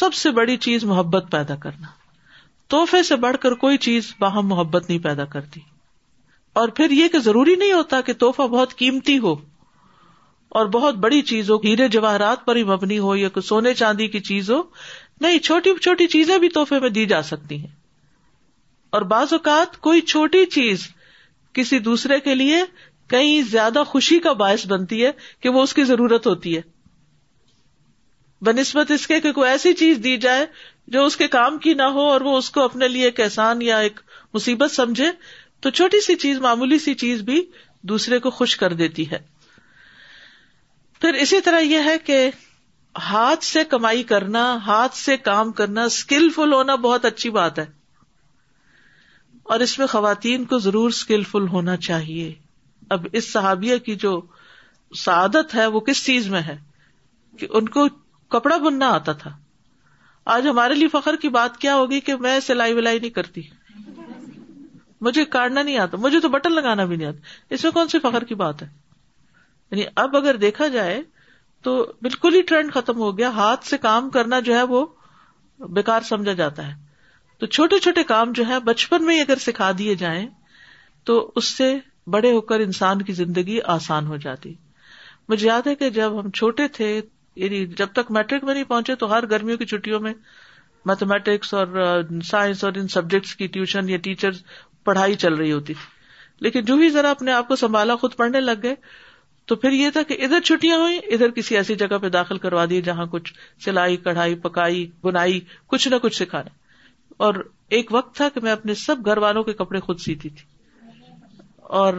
سب 0.00 0.14
سے 0.20 0.30
بڑی 0.38 0.56
چیز 0.68 0.84
محبت 0.92 1.26
پیدا 1.32 1.54
کرنا 1.64 1.86
توحفے 2.74 3.02
سے 3.10 3.16
بڑھ 3.24 3.36
کر 3.42 3.54
کوئی 3.64 3.76
چیز 3.88 4.12
باہم 4.20 4.46
محبت 4.48 4.88
نہیں 4.88 4.98
پیدا 5.08 5.24
کرتی 5.36 5.60
اور 6.60 6.68
پھر 6.78 6.90
یہ 7.00 7.08
کہ 7.12 7.18
ضروری 7.28 7.54
نہیں 7.64 7.72
ہوتا 7.72 8.00
کہ 8.06 8.12
توحفہ 8.24 8.46
بہت 8.56 8.74
قیمتی 8.78 9.18
ہو 9.26 9.34
اور 10.58 10.66
بہت 10.74 10.94
بڑی 11.04 11.20
چیز 11.32 11.50
ہو 11.50 11.56
ہیرے 11.64 11.88
جواہرات 11.96 12.44
پر 12.44 12.56
ہی 12.56 12.62
مبنی 12.64 12.98
ہو 13.06 13.16
یا 13.16 13.28
کوئی 13.36 13.46
سونے 13.48 13.74
چاندی 13.82 14.06
کی 14.08 14.20
چیز 14.32 14.50
ہو 14.50 14.62
نہیں 15.20 15.38
چھوٹی 15.44 15.70
چھوٹی 15.82 16.06
چیزیں 16.14 16.36
بھی 16.38 16.48
توحفے 16.54 16.78
میں 16.80 16.88
دی 16.96 17.04
جا 17.12 17.22
سکتی 17.22 17.58
ہیں 17.60 17.74
اور 18.96 19.02
بعض 19.12 19.32
اوقات 19.32 19.76
کوئی 19.86 20.00
چھوٹی 20.12 20.44
چیز 20.56 20.86
کسی 21.54 21.78
دوسرے 21.88 22.18
کے 22.20 22.34
لیے 22.34 22.62
کہیں 23.10 23.40
زیادہ 23.50 23.82
خوشی 23.88 24.18
کا 24.20 24.32
باعث 24.42 24.66
بنتی 24.66 25.04
ہے 25.04 25.10
کہ 25.40 25.48
وہ 25.56 25.62
اس 25.62 25.74
کی 25.74 25.84
ضرورت 25.90 26.26
ہوتی 26.26 26.56
ہے 26.56 26.60
بہ 28.44 28.50
نسبت 28.56 28.90
اس 28.90 29.06
کے 29.06 29.20
کہ 29.20 29.32
کوئی 29.32 29.50
ایسی 29.50 29.72
چیز 29.74 29.98
دی 30.04 30.16
جائے 30.24 30.44
جو 30.96 31.04
اس 31.04 31.16
کے 31.16 31.28
کام 31.28 31.58
کی 31.58 31.74
نہ 31.74 31.82
ہو 31.94 32.00
اور 32.10 32.20
وہ 32.28 32.36
اس 32.38 32.50
کو 32.56 32.62
اپنے 32.64 32.88
لیے 32.88 33.04
ایک 33.04 33.20
احسان 33.20 33.62
یا 33.62 33.78
ایک 33.86 34.00
مصیبت 34.34 34.70
سمجھے 34.72 35.10
تو 35.62 35.70
چھوٹی 35.78 36.00
سی 36.06 36.14
چیز 36.24 36.38
معمولی 36.40 36.78
سی 36.78 36.94
چیز 37.04 37.22
بھی 37.30 37.44
دوسرے 37.92 38.18
کو 38.18 38.30
خوش 38.40 38.56
کر 38.56 38.72
دیتی 38.82 39.10
ہے 39.10 39.18
پھر 41.00 41.14
اسی 41.22 41.40
طرح 41.44 41.60
یہ 41.60 41.82
ہے 41.86 41.96
کہ 42.04 42.28
ہاتھ 43.08 43.44
سے 43.44 43.64
کمائی 43.70 44.02
کرنا 44.12 44.42
ہاتھ 44.66 44.96
سے 44.96 45.16
کام 45.16 45.50
کرنا 45.60 45.82
اسکل 45.84 46.28
فل 46.34 46.52
ہونا 46.52 46.74
بہت 46.84 47.04
اچھی 47.04 47.30
بات 47.30 47.58
ہے 47.58 47.64
اور 49.54 49.60
اس 49.60 49.78
میں 49.78 49.86
خواتین 49.86 50.44
کو 50.52 50.58
ضرور 50.58 50.88
اسکل 50.90 51.22
فل 51.30 51.48
ہونا 51.48 51.76
چاہیے 51.88 52.32
اب 52.94 53.06
اس 53.18 53.32
صحابیہ 53.32 53.76
کی 53.86 53.94
جو 54.04 54.20
سعادت 54.98 55.54
ہے 55.54 55.66
وہ 55.66 55.80
کس 55.88 56.04
چیز 56.06 56.28
میں 56.30 56.40
ہے 56.46 56.56
کہ 57.38 57.46
ان 57.58 57.68
کو 57.68 57.86
کپڑا 58.30 58.56
بننا 58.66 58.88
آتا 58.94 59.12
تھا 59.22 59.30
آج 60.34 60.46
ہمارے 60.48 60.74
لیے 60.74 60.88
فخر 60.92 61.16
کی 61.22 61.28
بات 61.38 61.56
کیا 61.60 61.74
ہوگی 61.76 62.00
کہ 62.06 62.16
میں 62.20 62.38
سلائی 62.46 62.72
ولائی 62.74 62.98
نہیں 62.98 63.10
کرتی 63.10 63.42
مجھے 65.06 65.24
کاٹنا 65.32 65.62
نہیں 65.62 65.78
آتا 65.78 65.96
مجھے 66.00 66.20
تو 66.20 66.28
بٹن 66.28 66.54
لگانا 66.54 66.84
بھی 66.84 66.96
نہیں 66.96 67.08
آتا 67.08 67.54
اس 67.54 67.64
میں 67.64 67.72
کون 67.72 67.88
سی 67.88 67.98
فخر 68.02 68.24
کی 68.28 68.34
بات 68.42 68.62
ہے 68.62 68.68
یعنی 69.70 69.84
اب 70.04 70.16
اگر 70.16 70.36
دیکھا 70.46 70.68
جائے 70.78 71.00
تو 71.66 71.72
بالکل 72.02 72.34
ہی 72.34 72.40
ٹرینڈ 72.48 72.72
ختم 72.72 72.98
ہو 73.00 73.06
گیا 73.18 73.28
ہاتھ 73.36 73.64
سے 73.66 73.76
کام 73.84 74.08
کرنا 74.16 74.38
جو 74.48 74.54
ہے 74.54 74.62
وہ 74.72 74.84
بےکار 75.78 76.00
سمجھا 76.08 76.32
جاتا 76.40 76.66
ہے 76.66 76.74
تو 77.38 77.46
چھوٹے 77.56 77.78
چھوٹے 77.86 78.02
کام 78.10 78.32
جو 78.40 78.44
ہے 78.48 78.58
بچپن 78.64 79.04
میں 79.04 79.14
ہی 79.14 79.20
اگر 79.20 79.38
سکھا 79.44 79.70
دیے 79.78 79.94
جائیں 80.02 80.26
تو 81.06 81.16
اس 81.40 81.44
سے 81.56 81.66
بڑے 82.16 82.30
ہو 82.32 82.40
کر 82.50 82.60
انسان 82.66 83.02
کی 83.08 83.12
زندگی 83.22 83.58
آسان 83.74 84.06
ہو 84.06 84.16
جاتی 84.26 84.52
مجھے 85.28 85.46
یاد 85.46 85.66
ہے 85.66 85.74
کہ 85.82 85.88
جب 85.98 86.18
ہم 86.20 86.30
چھوٹے 86.40 86.66
تھے 86.78 86.90
یعنی 87.44 87.64
جب 87.82 87.88
تک 87.94 88.10
میٹرک 88.18 88.44
میں 88.44 88.54
نہیں 88.54 88.68
پہنچے 88.74 88.94
تو 89.02 89.10
ہر 89.12 89.26
گرمیوں 89.30 89.58
کی 89.58 89.66
چھٹیوں 89.72 90.00
میں 90.04 90.12
میتھمیٹکس 90.90 91.52
اور 91.54 91.80
سائنس 92.28 92.62
اور 92.64 92.78
ان 92.82 92.88
سبجیکٹس 92.98 93.34
کی 93.42 93.46
ٹیوشن 93.56 93.88
یا 93.88 93.96
ٹیچر 94.02 94.38
پڑھائی 94.90 95.14
چل 95.26 95.34
رہی 95.42 95.52
ہوتی 95.52 95.74
لیکن 96.46 96.64
جو 96.70 96.76
بھی 96.76 96.90
ذرا 96.98 97.10
اپنے 97.18 97.32
آپ 97.32 97.48
کو 97.48 97.56
سنبھالا 97.64 97.96
خود 98.04 98.14
پڑھنے 98.16 98.40
لگ 98.40 98.62
گئے 98.62 98.74
تو 99.48 99.56
پھر 99.56 99.72
یہ 99.72 99.90
تھا 99.92 100.02
کہ 100.08 100.16
ادھر 100.24 100.40
چھٹیاں 100.44 100.78
ہوئیں 100.78 100.98
ادھر 101.14 101.30
کسی 101.34 101.56
ایسی 101.56 101.74
جگہ 101.80 101.98
پہ 102.02 102.08
داخل 102.14 102.38
کروا 102.44 102.64
دیے 102.70 102.80
جہاں 102.86 103.04
کچھ 103.10 103.32
سلائی 103.64 103.96
کڑھائی 104.06 104.34
پکائی 104.46 104.86
بنائی 105.04 105.38
کچھ 105.74 105.86
نہ 105.88 105.96
کچھ 106.02 106.16
سکھانا 106.16 106.54
اور 107.24 107.34
ایک 107.76 107.92
وقت 107.94 108.16
تھا 108.16 108.28
کہ 108.34 108.40
میں 108.42 108.50
اپنے 108.52 108.74
سب 108.80 109.04
گھر 109.06 109.18
والوں 109.26 109.42
کے 109.42 109.52
کپڑے 109.60 109.80
خود 109.80 109.98
سیتی 110.06 110.28
تھی 110.38 110.44
اور 111.82 111.94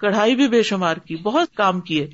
کڑھائی 0.00 0.36
بھی 0.36 0.46
بے 0.52 0.62
شمار 0.70 0.96
کی 1.08 1.16
بہت 1.22 1.54
کام 1.56 1.80
کیے 1.88 2.06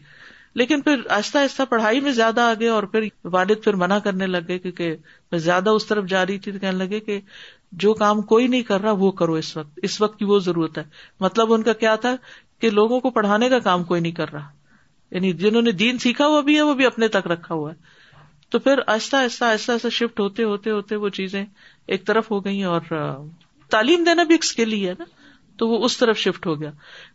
لیکن 0.60 0.80
پھر 0.82 1.00
آہستہ 1.16 1.38
آہستہ 1.38 1.62
پڑھائی 1.70 2.00
میں 2.06 2.12
زیادہ 2.12 2.40
آگے 2.54 2.68
اور 2.68 2.82
پھر 2.94 3.06
والد 3.36 3.62
پھر 3.64 3.74
منع 3.82 3.98
کرنے 4.04 4.26
لگے 4.26 4.58
میں 4.78 5.38
زیادہ 5.38 5.70
اس 5.78 5.86
طرف 5.86 6.06
جا 6.14 6.24
رہی 6.26 6.38
تھی 6.46 6.52
تو 6.52 6.58
کہنے 6.58 6.78
لگے 6.78 7.00
کہ 7.00 7.18
جو 7.84 7.92
کام 8.00 8.22
کوئی 8.32 8.46
نہیں 8.46 8.62
کر 8.72 8.80
رہا 8.82 8.92
وہ 9.04 9.10
کرو 9.20 9.34
اس 9.42 9.56
وقت 9.56 9.78
اس 9.88 10.00
وقت 10.00 10.18
کی 10.18 10.24
وہ 10.32 10.38
ضرورت 10.48 10.78
ہے 10.78 10.82
مطلب 11.20 11.52
ان 11.52 11.62
کا 11.62 11.72
کیا 11.84 11.94
تھا 12.06 12.14
کہ 12.60 12.70
لوگوں 12.70 13.00
کو 13.00 13.10
پڑھانے 13.20 13.48
کا 13.48 13.58
کام 13.70 13.84
کوئی 13.92 14.00
نہیں 14.00 14.12
کر 14.12 14.32
رہا 14.32 14.48
یعنی 15.12 15.33
جنہوں 15.42 15.62
نے 15.62 15.73
دین 15.83 15.99
سیکھا 15.99 16.27
ہوا 16.27 16.40
بھی 16.49 16.57
ہے 16.57 16.62
وہ 16.70 16.75
بھی 16.81 16.87
اپنے 16.87 17.09
تک 17.16 17.27
رکھا 17.31 17.55
ہوا 17.55 17.70
ہے 17.70 17.99
تو 18.51 18.59
پھر 18.59 18.81
آہستہ 18.87 19.16
آہستہ 19.16 19.44
آہستہ 19.44 19.73
آہستہ 19.73 19.88
شفٹ 19.92 20.20
ہوتے 20.20 20.44
ہوتے 20.44 20.70
ہوتے 20.70 20.96
وہ 21.05 21.09
چیزیں 21.18 21.44
ایک 21.94 22.07
طرف 22.07 22.31
ہو 22.31 22.44
گئی 22.44 22.62
اور 22.75 22.94
تعلیم 23.75 24.05
دینا 24.05 24.23
بھی 24.31 24.35
ایک 24.35 24.44
اسکل 24.44 24.73
ہی 24.73 24.87
ہے 24.88 24.92
نا 24.99 25.05
تو 25.59 25.68
وہ 25.68 25.85
اس 25.85 25.96
طرف 25.99 26.18
شفٹ 26.18 26.46
ہو 26.46 26.61
گیا 26.61 26.70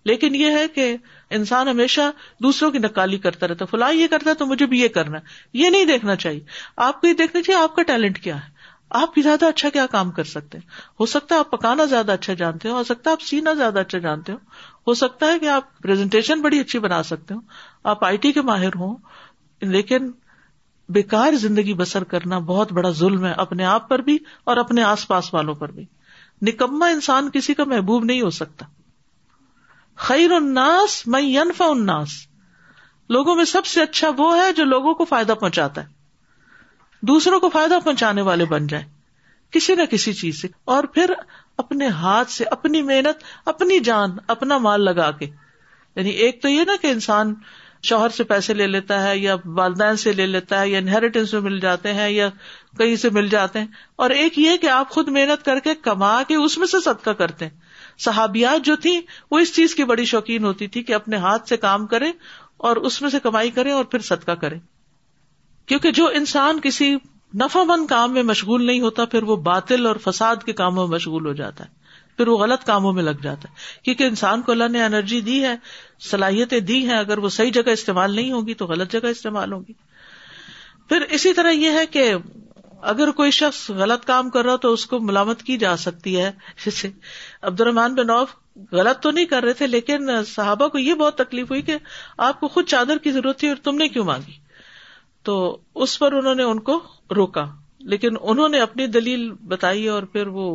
لیکن 0.10 0.36
یہ 0.36 0.52
ہے 0.58 0.68
کہ 0.74 0.96
انسان 1.38 1.68
ہمیشہ 1.68 2.02
دوسروں 2.44 2.70
کی 2.72 2.78
نکالی 2.80 3.18
کرتا 3.20 3.48
رہتا 3.48 3.66
ہے 3.66 3.70
فلاں 3.78 3.92
یہ 3.94 4.08
کرتا 4.08 4.30
ہے 4.30 4.36
تو 4.42 4.46
مجھے 4.46 4.66
بھی 4.74 4.82
یہ 4.82 4.88
کرنا 4.98 5.20
یہ 5.62 5.70
نہیں 5.70 5.86
دیکھنا 5.94 6.16
چاہیے 6.26 6.40
آپ 6.88 7.02
کو 7.02 7.08
یہ 7.08 7.14
دیکھنا 7.24 7.42
چاہیے 7.42 7.62
آپ 7.62 7.76
کا 7.76 7.84
ٹیلنٹ 7.94 8.20
کیا 8.24 8.36
ہے 8.44 8.54
آپ 9.02 9.14
بھی 9.14 9.22
زیادہ 9.22 9.46
اچھا 9.46 9.70
کیا 9.78 9.86
کام 9.92 10.12
کر 10.18 10.24
سکتے 10.32 10.58
ہیں 10.58 10.70
ہو 11.00 11.06
سکتا 11.16 11.36
ہے 11.36 11.40
آپ 11.40 11.50
پکانا 11.52 11.86
زیادہ 11.96 12.12
اچھا 12.12 12.34
جانتے 12.44 12.70
ہو 12.70 12.76
ہو 12.76 12.84
سکتا 12.92 13.10
ہے 13.10 13.16
آپ 13.16 13.22
سینا 13.30 13.54
زیادہ 13.64 13.80
اچھا 13.80 14.00
جانتے 14.06 14.32
ہو 14.32 14.38
ہو 14.88 14.94
سکتا 14.94 15.26
ہے 15.32 15.38
کہ 15.40 15.48
آپ 15.50 15.78
پریزنٹیشن 15.82 16.42
بڑی 16.42 16.60
اچھی 16.60 16.80
بنا 16.80 17.02
سکتے 17.04 17.34
ہو 17.34 17.40
آپ 17.90 18.04
آئی 18.06 18.18
ٹی 18.26 18.32
کے 18.32 18.42
ماہر 18.50 18.76
ہوں 18.80 18.96
لیکن 19.76 20.10
بےکار 20.96 21.34
زندگی 21.42 21.74
بسر 21.74 22.04
کرنا 22.12 22.38
بہت 22.52 22.72
بڑا 22.74 22.90
ظلم 22.98 23.26
ہے 23.26 23.32
اپنے 23.44 23.66
آپ 23.66 23.88
پر 23.90 24.02
بھی 24.10 24.18
اور 24.52 24.58
اپنے 24.58 24.84
آس 24.84 25.08
پاس 25.08 25.34
والوں 25.34 25.56
پر 25.62 25.72
بھی 25.78 25.86
نکما 26.48 26.88
انسان 26.94 27.30
کسی 27.34 27.54
کا 27.54 27.64
محبوب 27.72 28.04
نہیں 28.06 28.22
ہو 28.22 28.30
سکتا 28.40 28.66
خیر 30.08 30.32
اناس 30.36 31.02
میں 31.16 31.22
لوگوں 33.16 33.36
میں 33.36 33.44
سب 33.46 33.66
سے 33.66 33.82
اچھا 33.82 34.10
وہ 34.18 34.36
ہے 34.38 34.52
جو 34.58 34.64
لوگوں 34.66 34.94
کو 35.00 35.06
فائدہ 35.06 35.32
پہنچاتا 35.40 35.82
ہے 35.84 37.06
دوسروں 37.08 37.40
کو 37.40 37.50
فائدہ 37.54 37.78
پہنچانے 37.86 38.22
والے 38.30 38.46
بن 38.54 38.68
جائیں 38.68 38.86
کسی 39.54 39.76
نہ 39.76 39.82
کسی 39.92 40.14
چیز 40.14 40.42
سے 40.42 40.48
اور 40.76 40.84
پھر 40.94 41.12
اپنے 41.58 41.88
ہاتھ 42.02 42.32
سے 42.32 42.44
اپنی 42.52 42.82
محنت 42.88 43.24
اپنی 43.52 43.80
جان 43.90 44.12
اپنا 44.34 44.58
مال 44.66 44.84
لگا 44.86 45.10
کے 45.20 45.26
یعنی 45.26 46.10
ایک 46.24 46.42
تو 46.42 46.50
یہ 46.50 46.64
نا 46.68 46.74
کہ 46.82 46.88
انسان 46.92 47.34
شوہر 47.90 48.10
سے 48.18 48.24
پیسے 48.30 48.54
لے 48.54 48.66
لیتا 48.68 49.02
ہے 49.04 49.18
یا 49.18 49.36
والدین 49.58 49.96
سے 50.04 50.12
لے 50.14 50.26
لیتا 50.26 50.60
ہے 50.62 50.70
یا 50.70 50.78
انہیریٹنس 50.80 51.34
مل 51.48 51.60
جاتے 51.60 51.94
ہیں 51.94 52.10
یا 52.10 52.30
کہیں 52.78 52.96
سے 53.02 53.10
مل 53.18 53.28
جاتے 53.30 53.60
ہیں 53.60 53.68
اور 54.06 54.10
ایک 54.16 54.40
یہ 54.40 54.58
کہ 54.62 54.70
آپ 54.70 54.90
خود 54.92 55.10
محنت 55.18 55.46
کر 55.46 55.60
کے 55.64 55.76
کما 55.84 56.14
کے 56.28 56.36
اس 56.46 56.58
میں 56.58 56.68
سے 56.68 56.80
صدقہ 56.86 57.10
کرتے 57.20 57.46
ہیں 57.46 57.64
صحابیات 58.06 58.66
جو 58.66 58.76
تھی 58.86 59.00
وہ 59.32 59.40
اس 59.40 59.56
چیز 59.56 59.76
کی 59.76 59.84
بڑی 59.92 60.06
شوقین 60.06 60.46
ہوتی 60.46 60.68
تھی 60.76 60.84
کہ 60.84 60.94
اپنے 60.96 61.18
ہاتھ 61.28 61.48
سے 61.50 61.58
کام 61.58 61.86
کریں 61.94 62.12
اور 62.68 62.76
اس 62.90 63.02
میں 63.02 63.10
سے 63.10 63.20
کمائی 63.24 63.50
کریں 63.60 63.72
اور 63.72 63.86
پھر 63.94 64.00
صدقہ 64.10 64.32
کریں 64.42 64.60
کیونکہ 65.68 65.92
جو 66.02 66.08
انسان 66.22 66.60
کسی 66.64 66.96
مند 67.38 67.86
کام 67.88 68.14
میں 68.14 68.22
مشغول 68.24 68.66
نہیں 68.66 68.82
ہوتا 68.82 69.06
پھر 69.14 69.24
وہ 69.30 69.36
باطل 69.46 69.86
اور 69.88 69.96
فساد 70.04 70.44
کے 70.46 70.54
کاموں 70.60 70.88
میں 70.88 70.96
مشغول 70.96 71.26
ہو 71.26 71.34
جاتا 71.40 71.64
ہے 71.64 71.74
پھر 72.18 72.28
وہ 72.28 72.38
غلط 72.40 72.64
کاموں 72.66 72.92
میں 72.98 73.04
لگ 73.04 73.18
جاتا 73.24 73.50
ہے 73.50 73.64
کیونکہ 73.84 74.04
انسان 74.12 74.42
کو 74.42 74.52
اللہ 74.52 74.68
نے 74.76 74.84
انرجی 74.84 75.20
دی 75.22 75.44
ہے 75.46 75.56
صلاحیتیں 76.10 76.60
دی 76.70 76.78
ہیں 76.90 76.98
اگر 76.98 77.18
وہ 77.26 77.30
صحیح 77.38 77.52
جگہ 77.58 77.72
استعمال 77.80 78.16
نہیں 78.16 78.32
ہوگی 78.32 78.54
تو 78.62 78.66
غلط 78.68 78.92
جگہ 78.92 79.08
استعمال 79.16 79.52
ہوگی 79.54 79.74
پھر 80.90 81.02
اسی 81.18 81.34
طرح 81.42 81.52
یہ 81.64 81.78
ہے 81.80 81.86
کہ 81.98 82.12
اگر 82.94 83.12
کوئی 83.20 83.32
شخص 83.40 83.70
غلط 83.82 84.06
کام 84.06 84.30
کر 84.30 84.46
رہا 84.46 84.56
تو 84.68 84.72
اس 84.74 84.86
کو 84.94 85.00
ملامت 85.10 85.42
کی 85.44 85.58
جا 85.58 85.76
سکتی 85.84 86.18
ہے 86.20 86.32
جیسے 86.66 86.90
عبد 87.50 87.62
الرحمان 87.62 87.96
بن 87.96 88.10
اوف 88.16 88.36
غلط 88.72 89.00
تو 89.04 89.12
نہیں 89.12 89.26
کر 89.36 89.44
رہے 89.44 89.54
تھے 89.62 89.68
لیکن 89.68 90.10
صحابہ 90.36 90.68
کو 90.68 90.78
یہ 90.80 90.94
بہت 91.04 91.18
تکلیف 91.24 91.52
ہوئی 91.52 91.62
کہ 91.72 91.78
آپ 92.30 92.40
کو 92.40 92.48
خود 92.58 92.68
چادر 92.76 92.98
کی 93.08 93.12
ضرورت 93.20 93.40
تھی 93.40 93.48
اور 93.50 93.64
تم 93.64 93.78
نے 93.84 93.88
کیوں 93.96 94.06
مانگی 94.12 94.36
تو 95.28 95.34
اس 95.84 95.98
پر 96.00 96.12
انہوں 96.18 96.36
نے 96.40 96.44
ان 96.50 96.60
کو 96.70 96.80
روکا 97.16 97.44
لیکن 97.94 98.16
انہوں 98.34 98.50
نے 98.50 98.60
اپنی 98.62 98.86
دلیل 98.98 99.30
بتائی 99.54 99.88
اور 99.94 100.04
پھر 100.16 100.28
وہ 100.38 100.46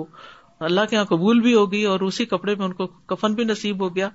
اللہ 0.68 0.88
کے 0.90 0.96
یہاں 0.96 1.04
قبول 1.10 1.40
بھی 1.46 1.54
ہوگی 1.54 1.82
اور 1.92 2.00
اسی 2.08 2.24
کپڑے 2.32 2.54
میں 2.54 2.64
ان 2.66 2.72
کو 2.80 2.86
کفن 3.12 3.34
بھی 3.34 3.44
نصیب 3.44 3.82
ہو 3.84 3.94
گیا 3.96 4.08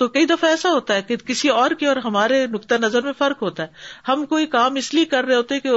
تو 0.00 0.08
کئی 0.16 0.26
دفعہ 0.26 0.48
ایسا 0.50 0.70
ہوتا 0.72 0.94
ہے 0.94 1.02
کہ 1.02 1.16
کسی 1.26 1.48
اور 1.60 1.70
کی 1.78 1.86
اور 1.92 1.96
ہمارے 2.04 2.46
نقطۂ 2.50 2.74
نظر 2.82 3.02
میں 3.04 3.12
فرق 3.18 3.42
ہوتا 3.42 3.62
ہے 3.62 4.10
ہم 4.10 4.24
کوئی 4.32 4.46
کام 4.56 4.74
اس 4.80 4.92
لیے 4.94 5.04
کر 5.14 5.24
رہے 5.24 5.34
ہوتے 5.36 5.58
کہ 5.60 5.70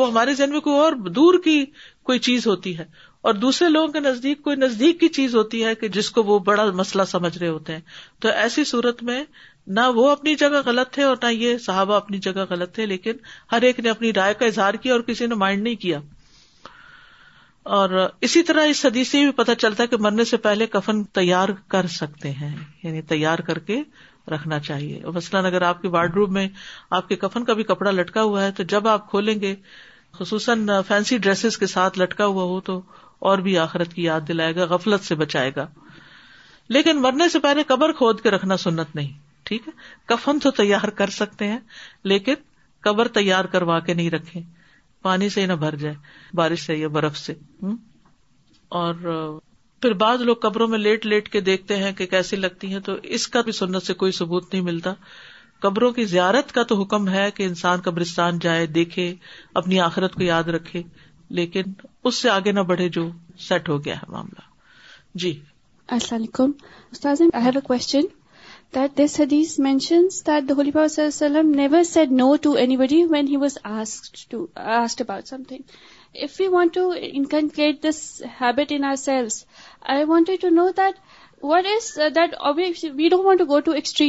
وہ 0.00 0.10
ہمارے 0.10 0.34
ذہن 0.40 0.50
میں 0.50 0.60
کوئی 0.66 0.78
اور 0.80 0.92
دور 1.20 1.38
کی 1.44 1.64
کوئی 2.10 2.18
چیز 2.28 2.46
ہوتی 2.46 2.76
ہے 2.78 2.84
اور 3.28 3.34
دوسرے 3.44 3.68
لوگوں 3.68 3.88
کے 3.92 4.00
نزدیک 4.00 4.42
کوئی 4.42 4.56
نزدیک 4.56 5.00
کی 5.00 5.08
چیز 5.18 5.34
ہوتی 5.34 5.64
ہے 5.64 5.74
کہ 5.82 5.88
جس 5.98 6.10
کو 6.18 6.22
وہ 6.30 6.38
بڑا 6.50 6.64
مسئلہ 6.84 7.02
سمجھ 7.12 7.36
رہے 7.38 7.48
ہوتے 7.48 7.72
ہیں 7.72 7.80
تو 8.22 8.28
ایسی 8.44 8.64
صورت 8.74 9.02
میں 9.10 9.22
نہ 9.76 9.80
وہ 9.94 10.08
اپنی 10.10 10.34
جگہ 10.36 10.60
غلط 10.64 10.90
تھے 10.94 11.02
اور 11.02 11.16
نہ 11.22 11.28
یہ 11.32 11.58
صحابہ 11.66 11.94
اپنی 11.96 12.18
جگہ 12.26 12.44
غلط 12.50 12.74
تھے 12.74 12.86
لیکن 12.86 13.16
ہر 13.52 13.62
ایک 13.68 13.78
نے 13.80 13.90
اپنی 13.90 14.12
رائے 14.12 14.34
کا 14.38 14.46
اظہار 14.46 14.74
کیا 14.82 14.92
اور 14.92 15.00
کسی 15.06 15.26
نے 15.26 15.34
مائنڈ 15.42 15.62
نہیں 15.62 15.74
کیا 15.82 16.00
اور 17.76 17.90
اسی 18.28 18.42
طرح 18.48 18.64
اس 18.68 18.78
سدی 18.80 19.04
سے 19.04 19.22
بھی 19.24 19.30
پتہ 19.42 19.52
چلتا 19.58 19.82
ہے 19.82 19.88
کہ 19.88 19.96
مرنے 20.06 20.24
سے 20.24 20.36
پہلے 20.46 20.66
کفن 20.72 21.02
تیار 21.18 21.48
کر 21.74 21.86
سکتے 21.94 22.30
ہیں 22.40 22.54
یعنی 22.82 23.02
تیار 23.12 23.38
کر 23.46 23.58
کے 23.70 23.80
رکھنا 24.30 24.58
چاہیے 24.66 25.00
مثلاً 25.14 25.44
اگر 25.46 25.62
آپ 25.62 25.80
کے 25.82 25.88
وارڈ 25.94 26.14
روم 26.14 26.32
میں 26.32 26.46
آپ 26.98 27.08
کے 27.08 27.16
کفن 27.24 27.44
کا 27.44 27.52
بھی 27.54 27.64
کپڑا 27.70 27.90
لٹکا 27.90 28.22
ہوا 28.22 28.44
ہے 28.44 28.50
تو 28.56 28.62
جب 28.72 28.88
آپ 28.88 29.08
کھولیں 29.10 29.40
گے 29.40 29.54
خصوصاً 30.18 30.66
فینسی 30.88 31.18
ڈریسز 31.18 31.58
کے 31.58 31.66
ساتھ 31.66 31.98
لٹکا 31.98 32.26
ہوا 32.26 32.44
ہو 32.52 32.60
تو 32.68 32.80
اور 33.28 33.38
بھی 33.48 33.56
آخرت 33.58 33.92
کی 33.94 34.04
یاد 34.04 34.28
دلائے 34.28 34.54
گا 34.56 34.64
غفلت 34.70 35.04
سے 35.04 35.14
بچائے 35.24 35.50
گا 35.56 35.66
لیکن 36.78 37.00
مرنے 37.02 37.28
سے 37.28 37.38
پہلے 37.40 37.62
قبر 37.68 37.92
کھود 37.96 38.20
کے 38.20 38.30
رکھنا 38.30 38.56
سنت 38.56 38.94
نہیں 38.96 39.12
ٹھیک 39.48 39.66
ہے 39.68 39.72
کفن 40.14 40.38
تو 40.42 40.50
تیار 40.60 40.88
کر 41.00 41.10
سکتے 41.20 41.46
ہیں 41.48 41.58
لیکن 42.12 42.34
قبر 42.86 43.08
تیار 43.18 43.44
کروا 43.54 43.78
کے 43.88 43.94
نہیں 43.94 44.10
رکھے 44.10 44.40
پانی 45.02 45.28
سے 45.28 45.46
نہ 45.46 45.52
بھر 45.64 45.76
جائے 45.84 45.94
بارش 46.36 46.62
سے 46.66 46.76
یا 46.76 46.88
برف 46.98 47.16
سے 47.18 47.34
اور 48.80 48.94
پھر 49.82 49.92
بعض 50.02 50.20
لوگ 50.28 50.36
قبروں 50.42 50.66
میں 50.74 50.78
لیٹ 50.78 51.06
لیٹ 51.06 51.28
کے 51.32 51.40
دیکھتے 51.50 51.76
ہیں 51.76 51.92
کہ 51.96 52.06
کیسی 52.12 52.36
لگتی 52.36 52.72
ہیں 52.72 52.80
تو 52.84 52.92
اس 53.16 53.26
کا 53.34 53.40
بھی 53.48 53.52
سنت 53.60 53.86
سے 53.86 53.94
کوئی 54.02 54.12
ثبوت 54.18 54.52
نہیں 54.52 54.62
ملتا 54.68 54.92
قبروں 55.64 55.90
کی 55.98 56.04
زیارت 56.12 56.52
کا 56.52 56.62
تو 56.70 56.80
حکم 56.80 57.08
ہے 57.08 57.30
کہ 57.36 57.42
انسان 57.46 57.80
قبرستان 57.84 58.38
جائے 58.46 58.66
دیکھے 58.80 59.12
اپنی 59.60 59.80
آخرت 59.80 60.14
کو 60.14 60.22
یاد 60.22 60.48
رکھے 60.56 60.82
لیکن 61.40 61.72
اس 62.08 62.14
سے 62.22 62.30
آگے 62.30 62.52
نہ 62.52 62.60
بڑھے 62.70 62.88
جو 62.96 63.08
سیٹ 63.48 63.68
ہو 63.68 63.84
گیا 63.84 63.94
ہے 63.98 64.10
معاملہ 64.12 64.48
جی 65.22 65.38
السلام 65.96 66.20
علیکم 66.20 67.30
اہد 67.44 67.56
دیٹ 68.74 68.96
دس 68.98 69.18
ہدیز 69.20 69.54
مینشنز 69.64 70.22
دٹ 70.28 70.48
دلی 70.48 70.70
باؤ 70.74 70.86
صلی 70.86 71.02
اللہ 71.04 71.24
علیہ 71.38 71.38
وسلم 71.38 71.52
never 71.60 71.82
said 71.90 72.12
no 72.22 72.34
to 72.42 72.52
Abbey 72.62 73.02
when 73.10 73.28
he 73.28 73.36
was 73.44 73.58
ask 73.78 74.16
to 74.30 74.44
asked 74.78 75.00
about 75.02 75.28
something 75.48 75.62
if 76.24 76.40
you 76.40 76.50
want 76.52 76.74
to 76.74 76.90
inculcate 77.02 77.82
this 77.84 78.00
habit 78.40 78.72
in 78.72 78.84
ourselves 79.04 79.44
I 79.94 80.04
wanted 80.08 80.40
to 80.42 80.48
know 80.54 80.68
that 80.76 80.98
what 81.46 81.64
we 82.96 83.08
don't 83.08 84.04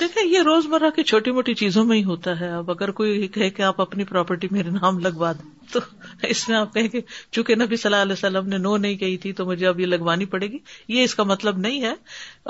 دیکھیں 0.00 0.22
یہ 0.24 0.38
روز 0.44 0.66
مرہ 0.74 0.90
کی 0.96 1.02
چھوٹی 1.10 1.30
موٹی 1.38 1.54
چیزوں 1.62 1.84
میں 1.84 1.96
ہی 1.96 2.04
ہوتا 2.04 2.38
ہے 2.40 2.50
اب 2.56 2.70
اگر 2.70 2.90
کوئی 3.00 3.28
کہے 3.36 3.50
کہ 3.58 3.62
آپ 3.72 3.80
اپنی 3.80 4.04
پراپرٹی 4.12 4.48
میرے 4.50 4.70
نام 4.78 4.98
لگوا 5.06 5.32
دیں 5.40 5.50
تو 5.72 5.80
اس 6.28 6.48
میں 6.48 6.56
آپ 6.58 6.72
کہیں 6.74 6.88
گے 6.92 7.00
چونکہ 7.30 7.54
نبی 7.64 7.76
صلی 7.76 7.92
اللہ 7.92 8.02
علیہ 8.02 8.12
وسلم 8.18 8.48
نے 8.54 8.58
نو 8.68 8.76
نہیں 8.86 8.96
کہی 9.04 9.16
تھی 9.26 9.32
تو 9.40 9.46
مجھے 9.46 9.66
اب 9.66 9.80
یہ 9.80 9.86
لگوانی 9.86 10.24
پڑے 10.36 10.46
گی 10.52 10.58
یہ 10.96 11.04
اس 11.04 11.14
کا 11.14 11.22
مطلب 11.34 11.58
نہیں 11.68 11.82
ہے 11.84 11.94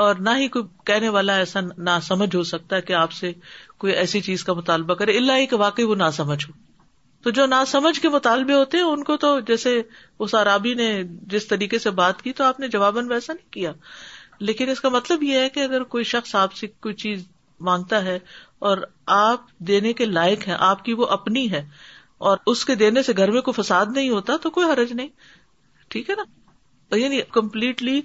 اور 0.06 0.22
نہ 0.30 0.36
ہی 0.38 0.48
کوئی 0.58 0.64
کہنے 0.92 1.08
والا 1.18 1.36
ایسا 1.44 1.60
نہ 1.90 1.98
سمجھ 2.08 2.34
ہو 2.36 2.42
سکتا 2.54 2.76
ہے 2.76 2.80
کہ 2.82 2.92
آپ 3.02 3.12
سے 3.20 3.32
کوئی 3.84 3.92
ایسی 4.04 4.20
چیز 4.30 4.44
کا 4.44 4.52
مطالبہ 4.62 4.94
کرے 5.02 5.16
اللہ 5.18 5.44
کہ 5.50 5.56
واقعی 5.66 5.84
وہ 5.84 5.94
نہ 6.06 6.10
سمجھ 6.22 6.44
ہو 6.48 6.52
تو 7.22 7.30
جو 7.36 7.44
سمجھ 7.68 7.98
کے 8.00 8.08
مطالبے 8.08 8.52
ہوتے 8.54 8.76
ہیں 8.78 8.84
ان 8.84 9.02
کو 9.04 9.16
تو 9.24 9.38
جیسے 9.48 9.80
اس 10.26 10.34
عرابی 10.34 10.72
نے 10.74 10.86
جس 11.32 11.46
طریقے 11.48 11.78
سے 11.78 11.90
بات 11.98 12.22
کی 12.22 12.32
تو 12.38 12.44
آپ 12.44 12.60
نے 12.60 12.68
جواباً 12.74 13.10
ویسا 13.10 13.32
نہیں 13.32 13.52
کیا 13.52 13.72
لیکن 14.50 14.70
اس 14.70 14.80
کا 14.80 14.88
مطلب 14.94 15.22
یہ 15.22 15.38
ہے 15.44 15.48
کہ 15.56 15.60
اگر 15.64 15.82
کوئی 15.94 16.04
شخص 16.12 16.34
آپ 16.42 16.54
سے 16.60 16.66
کوئی 16.86 16.94
چیز 17.04 17.26
مانگتا 17.68 18.02
ہے 18.04 18.18
اور 18.68 18.78
آپ 19.16 19.46
دینے 19.72 19.92
کے 20.00 20.04
لائق 20.04 20.48
ہے 20.48 20.54
آپ 20.68 20.84
کی 20.84 20.92
وہ 21.00 21.06
اپنی 21.18 21.50
ہے 21.52 21.62
اور 22.30 22.38
اس 22.52 22.64
کے 22.70 22.74
دینے 22.84 23.02
سے 23.02 23.12
گھر 23.16 23.30
میں 23.36 23.40
کوئی 23.48 23.60
فساد 23.62 23.86
نہیں 23.96 24.08
ہوتا 24.10 24.36
تو 24.46 24.50
کوئی 24.56 24.66
حرج 24.72 24.92
نہیں 24.92 25.08
ٹھیک 25.94 26.10
ہے 26.10 26.14
نا 26.14 26.24
یہ 26.94 27.00
یعنی 27.02 27.14
نہیں 27.16 27.32
کمپلیٹلی 27.34 28.00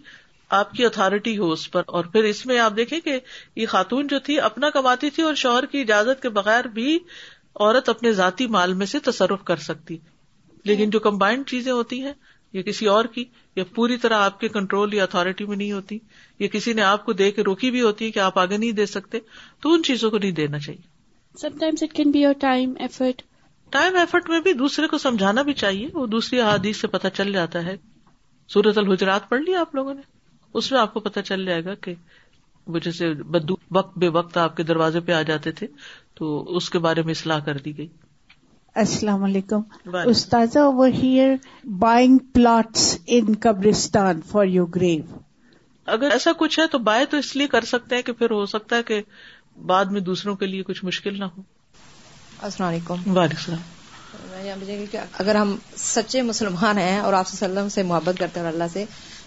آپ 0.58 0.71
کی 0.73 0.86
اتارٹی 0.86 1.38
ہو 1.38 1.51
اس 1.51 1.69
پر 1.71 1.84
اور 1.99 2.06
پھر 2.15 2.23
اس 2.32 2.45
میں 2.45 2.58
آپ 2.65 2.75
دیکھیں 2.75 2.99
کہ 3.06 3.17
یہ 3.62 3.65
خاتون 3.71 4.08
جو 4.08 4.19
تھی 4.28 4.39
اپنا 4.49 4.69
کماتی 4.75 5.10
تھی 5.15 5.23
اور 5.30 5.36
شوہر 5.43 5.65
کی 5.71 5.82
اجازت 5.82 6.21
کے 6.21 6.30
بغیر 6.36 6.67
بھی 6.75 6.97
عورت 7.63 7.89
اپنے 7.89 8.11
ذاتی 8.13 8.45
مال 8.55 8.73
میں 8.79 8.85
سے 8.93 8.99
تصرف 9.03 9.43
کر 9.45 9.55
سکتی 9.65 9.97
لیکن 10.65 10.89
جو 10.89 10.99
کمبائنڈ 10.99 11.45
چیزیں 11.49 11.71
ہوتی 11.71 12.01
ہیں 12.05 12.11
یا 12.53 12.61
کسی 12.61 12.85
اور 12.87 13.05
کی 13.13 13.23
یا 13.55 13.63
پوری 13.75 13.97
طرح 14.01 14.23
آپ 14.25 14.39
کے 14.39 14.47
کنٹرول 14.49 14.93
یا 14.93 15.03
اتارٹی 15.03 15.45
میں 15.45 15.57
نہیں 15.57 15.71
ہوتی 15.71 15.97
یا 16.39 16.47
کسی 16.51 16.73
نے 16.73 16.81
آپ 16.81 17.05
کو 17.05 17.13
دے 17.21 17.29
کے 17.31 17.43
روکی 17.43 17.71
بھی 17.71 17.81
ہوتی 17.81 18.05
ہے 18.05 18.11
کہ 18.11 18.19
آپ 18.19 18.39
آگے 18.39 18.57
نہیں 18.57 18.71
دے 18.79 18.85
سکتے 18.85 19.19
تو 19.63 19.73
ان 19.73 19.83
چیزوں 19.83 20.11
کو 20.11 20.17
نہیں 20.17 20.31
دینا 20.39 20.59
چاہیے 20.59 21.47
it 21.47 21.93
can 21.95 22.11
be 22.11 22.19
your 22.21 22.33
time 22.39 22.73
effort 22.79 23.21
time 23.71 23.95
effort 23.97 24.29
میں 24.29 24.39
بھی 24.41 24.53
دوسرے 24.53 24.87
کو 24.87 24.97
سمجھانا 25.05 25.41
بھی 25.47 25.53
چاہیے 25.63 25.87
وہ 25.93 26.05
دوسری 26.07 26.39
حادیث 26.41 26.81
سے 26.81 26.87
پتہ 26.87 27.07
چل 27.13 27.31
جاتا 27.33 27.63
ہے 27.65 27.75
سورت 28.53 28.77
الحجرات 28.77 29.29
پڑھ 29.29 29.41
لی 29.41 29.55
آپ 29.55 29.75
لوگوں 29.75 29.93
نے 29.93 30.01
اس 30.57 30.71
میں 30.71 30.79
آپ 30.79 30.93
کو 30.93 30.99
پتا 31.07 31.21
چل 31.21 31.45
جائے 31.45 31.63
گا 31.65 31.73
کہ 31.85 31.93
وہ 32.73 32.79
جیسے 32.83 33.13
بدو 33.35 33.55
وقت 33.75 33.97
بے 33.99 34.07
وقت 34.19 34.37
آپ 34.37 34.55
کے 34.57 34.63
دروازے 34.63 34.99
پہ 35.05 35.11
آ 35.13 35.21
جاتے 35.31 35.51
تھے 35.59 35.67
تو 36.17 36.28
اس 36.58 36.69
کے 36.73 36.80
بارے 36.86 37.01
میں 37.08 37.12
اصلاح 37.17 37.39
کر 37.45 37.58
دی 37.65 37.78
گئی 37.78 37.88
السلام 38.84 39.23
علیکم 39.23 39.95
استاذ 40.13 40.56
پلاٹس 42.34 42.86
ان 43.17 43.34
قبرستان 43.43 44.21
فار 44.32 44.45
یور 44.56 44.67
گریو 44.75 45.19
اگر 45.95 46.12
ایسا 46.12 46.32
کچھ 46.38 46.60
ہے 46.60 46.65
تو 46.71 46.78
بائے 46.89 47.06
تو 47.10 47.17
اس 47.23 47.36
لیے 47.36 47.47
کر 47.47 47.65
سکتے 47.71 47.95
ہیں 47.95 48.04
کہ 48.04 48.13
پھر 48.21 48.32
ہو 48.39 48.45
سکتا 48.54 48.75
ہے 48.75 48.84
کہ 48.84 49.01
بعد 49.71 49.93
میں 49.95 50.01
دوسروں 50.12 50.36
کے 50.36 50.45
لیے 50.47 50.63
کچھ 50.69 50.84
مشکل 50.86 51.19
نہ 51.19 51.25
ہو 51.38 51.41
السلام 52.47 52.69
علیکم 52.69 53.17
وعلیکم 53.17 53.19
السلام 53.19 54.54
میں 54.67 54.97
اگر 55.23 55.36
ہم 55.36 55.56
سچے 55.86 56.21
مسلمان 56.32 56.78
ہیں 56.78 56.99
اور 56.99 57.13
آپ 57.13 57.25
وسلم 57.34 57.69
سے 57.75 57.84
محبت 57.91 58.19
کرتے 58.19 58.39
ہیں 58.39 58.47
اللہ 58.47 58.67
سے 58.73 58.86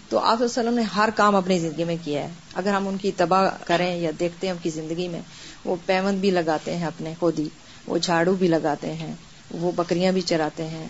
تو 0.09 0.19
آپ 0.29 0.41
وسلم 0.41 0.73
نے 0.73 0.81
ہر 0.95 1.09
کام 1.15 1.35
اپنی 1.35 1.57
زندگی 1.59 1.83
میں 1.85 1.95
کیا 2.03 2.23
ہے 2.23 2.29
اگر 2.61 2.73
ہم 2.73 2.87
ان 2.87 2.97
کی 3.01 3.11
تباہ 3.17 3.49
کریں 3.65 3.91
یا 4.01 4.11
دیکھتے 4.19 4.47
ہیں 4.47 4.53
ان 4.53 4.59
کی 4.63 4.69
زندگی 4.77 5.07
میں 5.15 5.19
وہ 5.65 5.75
پیمند 5.85 6.19
بھی 6.21 6.31
لگاتے 6.31 6.75
ہیں 6.77 6.85
اپنے 6.87 7.13
خود 7.19 7.39
ہی 7.39 7.47
وہ 7.87 7.97
جھاڑو 7.97 8.33
بھی 8.39 8.47
لگاتے 8.47 8.93
ہیں 9.01 9.13
وہ 9.59 9.71
بکریاں 9.75 10.11
بھی 10.11 10.21
چراتے 10.31 10.67
ہیں 10.67 10.87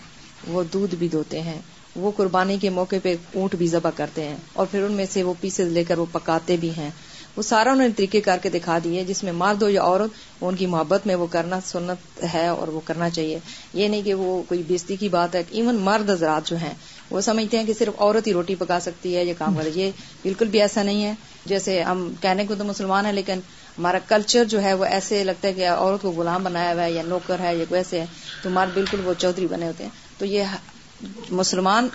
وہ 0.48 0.62
دودھ 0.72 0.94
بھی 0.98 1.08
دوتے 1.12 1.40
ہیں 1.42 1.58
وہ 1.96 2.10
قربانی 2.16 2.56
کے 2.60 2.70
موقع 2.70 2.96
پہ 3.02 3.14
اونٹ 3.34 3.54
بھی 3.58 3.66
ذبح 3.66 3.90
کرتے 3.96 4.24
ہیں 4.24 4.36
اور 4.52 4.66
پھر 4.70 4.82
ان 4.82 4.92
میں 4.96 5.06
سے 5.10 5.22
وہ 5.22 5.32
پیسز 5.40 5.72
لے 5.72 5.84
کر 5.84 5.98
وہ 5.98 6.04
پکاتے 6.12 6.56
بھی 6.60 6.70
ہیں 6.76 6.90
وہ 7.36 7.42
سارا 7.42 7.72
انہوں 7.72 7.86
نے 7.88 7.92
طریقے 7.96 8.20
کر 8.20 8.38
کے 8.42 8.48
دکھا 8.50 8.78
دیے 8.84 9.02
جس 9.08 9.22
میں 9.24 9.32
مرد 9.32 9.62
ہو 9.62 9.68
یا 9.70 9.82
عورت 9.82 10.14
ان 10.44 10.56
کی 10.56 10.66
محبت 10.66 11.06
میں 11.06 11.14
وہ 11.14 11.26
کرنا 11.30 11.58
سنت 11.64 12.22
ہے 12.34 12.46
اور 12.48 12.68
وہ 12.76 12.80
کرنا 12.84 13.08
چاہیے 13.10 13.38
یہ 13.74 13.88
نہیں 13.88 14.02
کہ 14.04 14.14
وہ 14.20 14.42
کوئی 14.48 14.62
بیستی 14.68 14.96
کی 15.00 15.08
بات 15.08 15.34
ہے 15.34 15.42
ایون 15.50 15.76
مرد 15.84 16.10
حضرات 16.10 16.46
جو 16.50 16.56
ہیں 16.62 16.72
وہ 17.10 17.20
سمجھتے 17.26 17.58
ہیں 17.58 17.64
کہ 17.66 17.74
صرف 17.78 18.00
عورت 18.00 18.26
ہی 18.26 18.32
روٹی 18.32 18.54
پکا 18.58 18.78
سکتی 18.80 19.16
ہے 19.16 19.24
یہ 19.24 19.34
کام 19.38 19.54
کرے 19.58 19.70
یہ 19.74 19.90
بالکل 20.22 20.48
بھی 20.48 20.60
ایسا 20.62 20.82
نہیں 20.82 21.04
ہے 21.04 21.12
جیسے 21.54 21.80
ہم 21.82 22.08
کہنے 22.20 22.46
کو 22.46 22.54
تو 22.58 22.64
مسلمان 22.64 23.06
ہیں 23.06 23.12
لیکن 23.12 23.40
ہمارا 23.80 23.98
کلچر 24.08 24.44
جو 24.52 24.62
ہے 24.62 24.72
وہ 24.80 24.84
ایسے 24.84 25.22
لگتا 25.24 25.48
ہے 25.48 25.52
کہ 25.54 25.66
عورت 25.68 26.02
کو 26.02 26.10
غلام 26.16 26.42
بنایا 26.44 26.72
ہوا 26.72 26.84
ہے 26.84 26.92
یا 26.92 27.02
نوکر 27.02 27.38
ہے 27.40 27.54
یا 27.56 27.64
ویسے 27.70 28.00
ہے 28.00 28.06
تو 28.42 28.48
ہمارے 28.48 28.70
بالکل 28.74 29.00
وہ 29.04 29.12
چودھری 29.18 29.46
بنے 29.52 29.66
ہوتے 29.66 29.84
ہیں 29.84 29.90
تو 30.18 30.24
یہ 30.26 31.30
مسلمان 31.40 31.88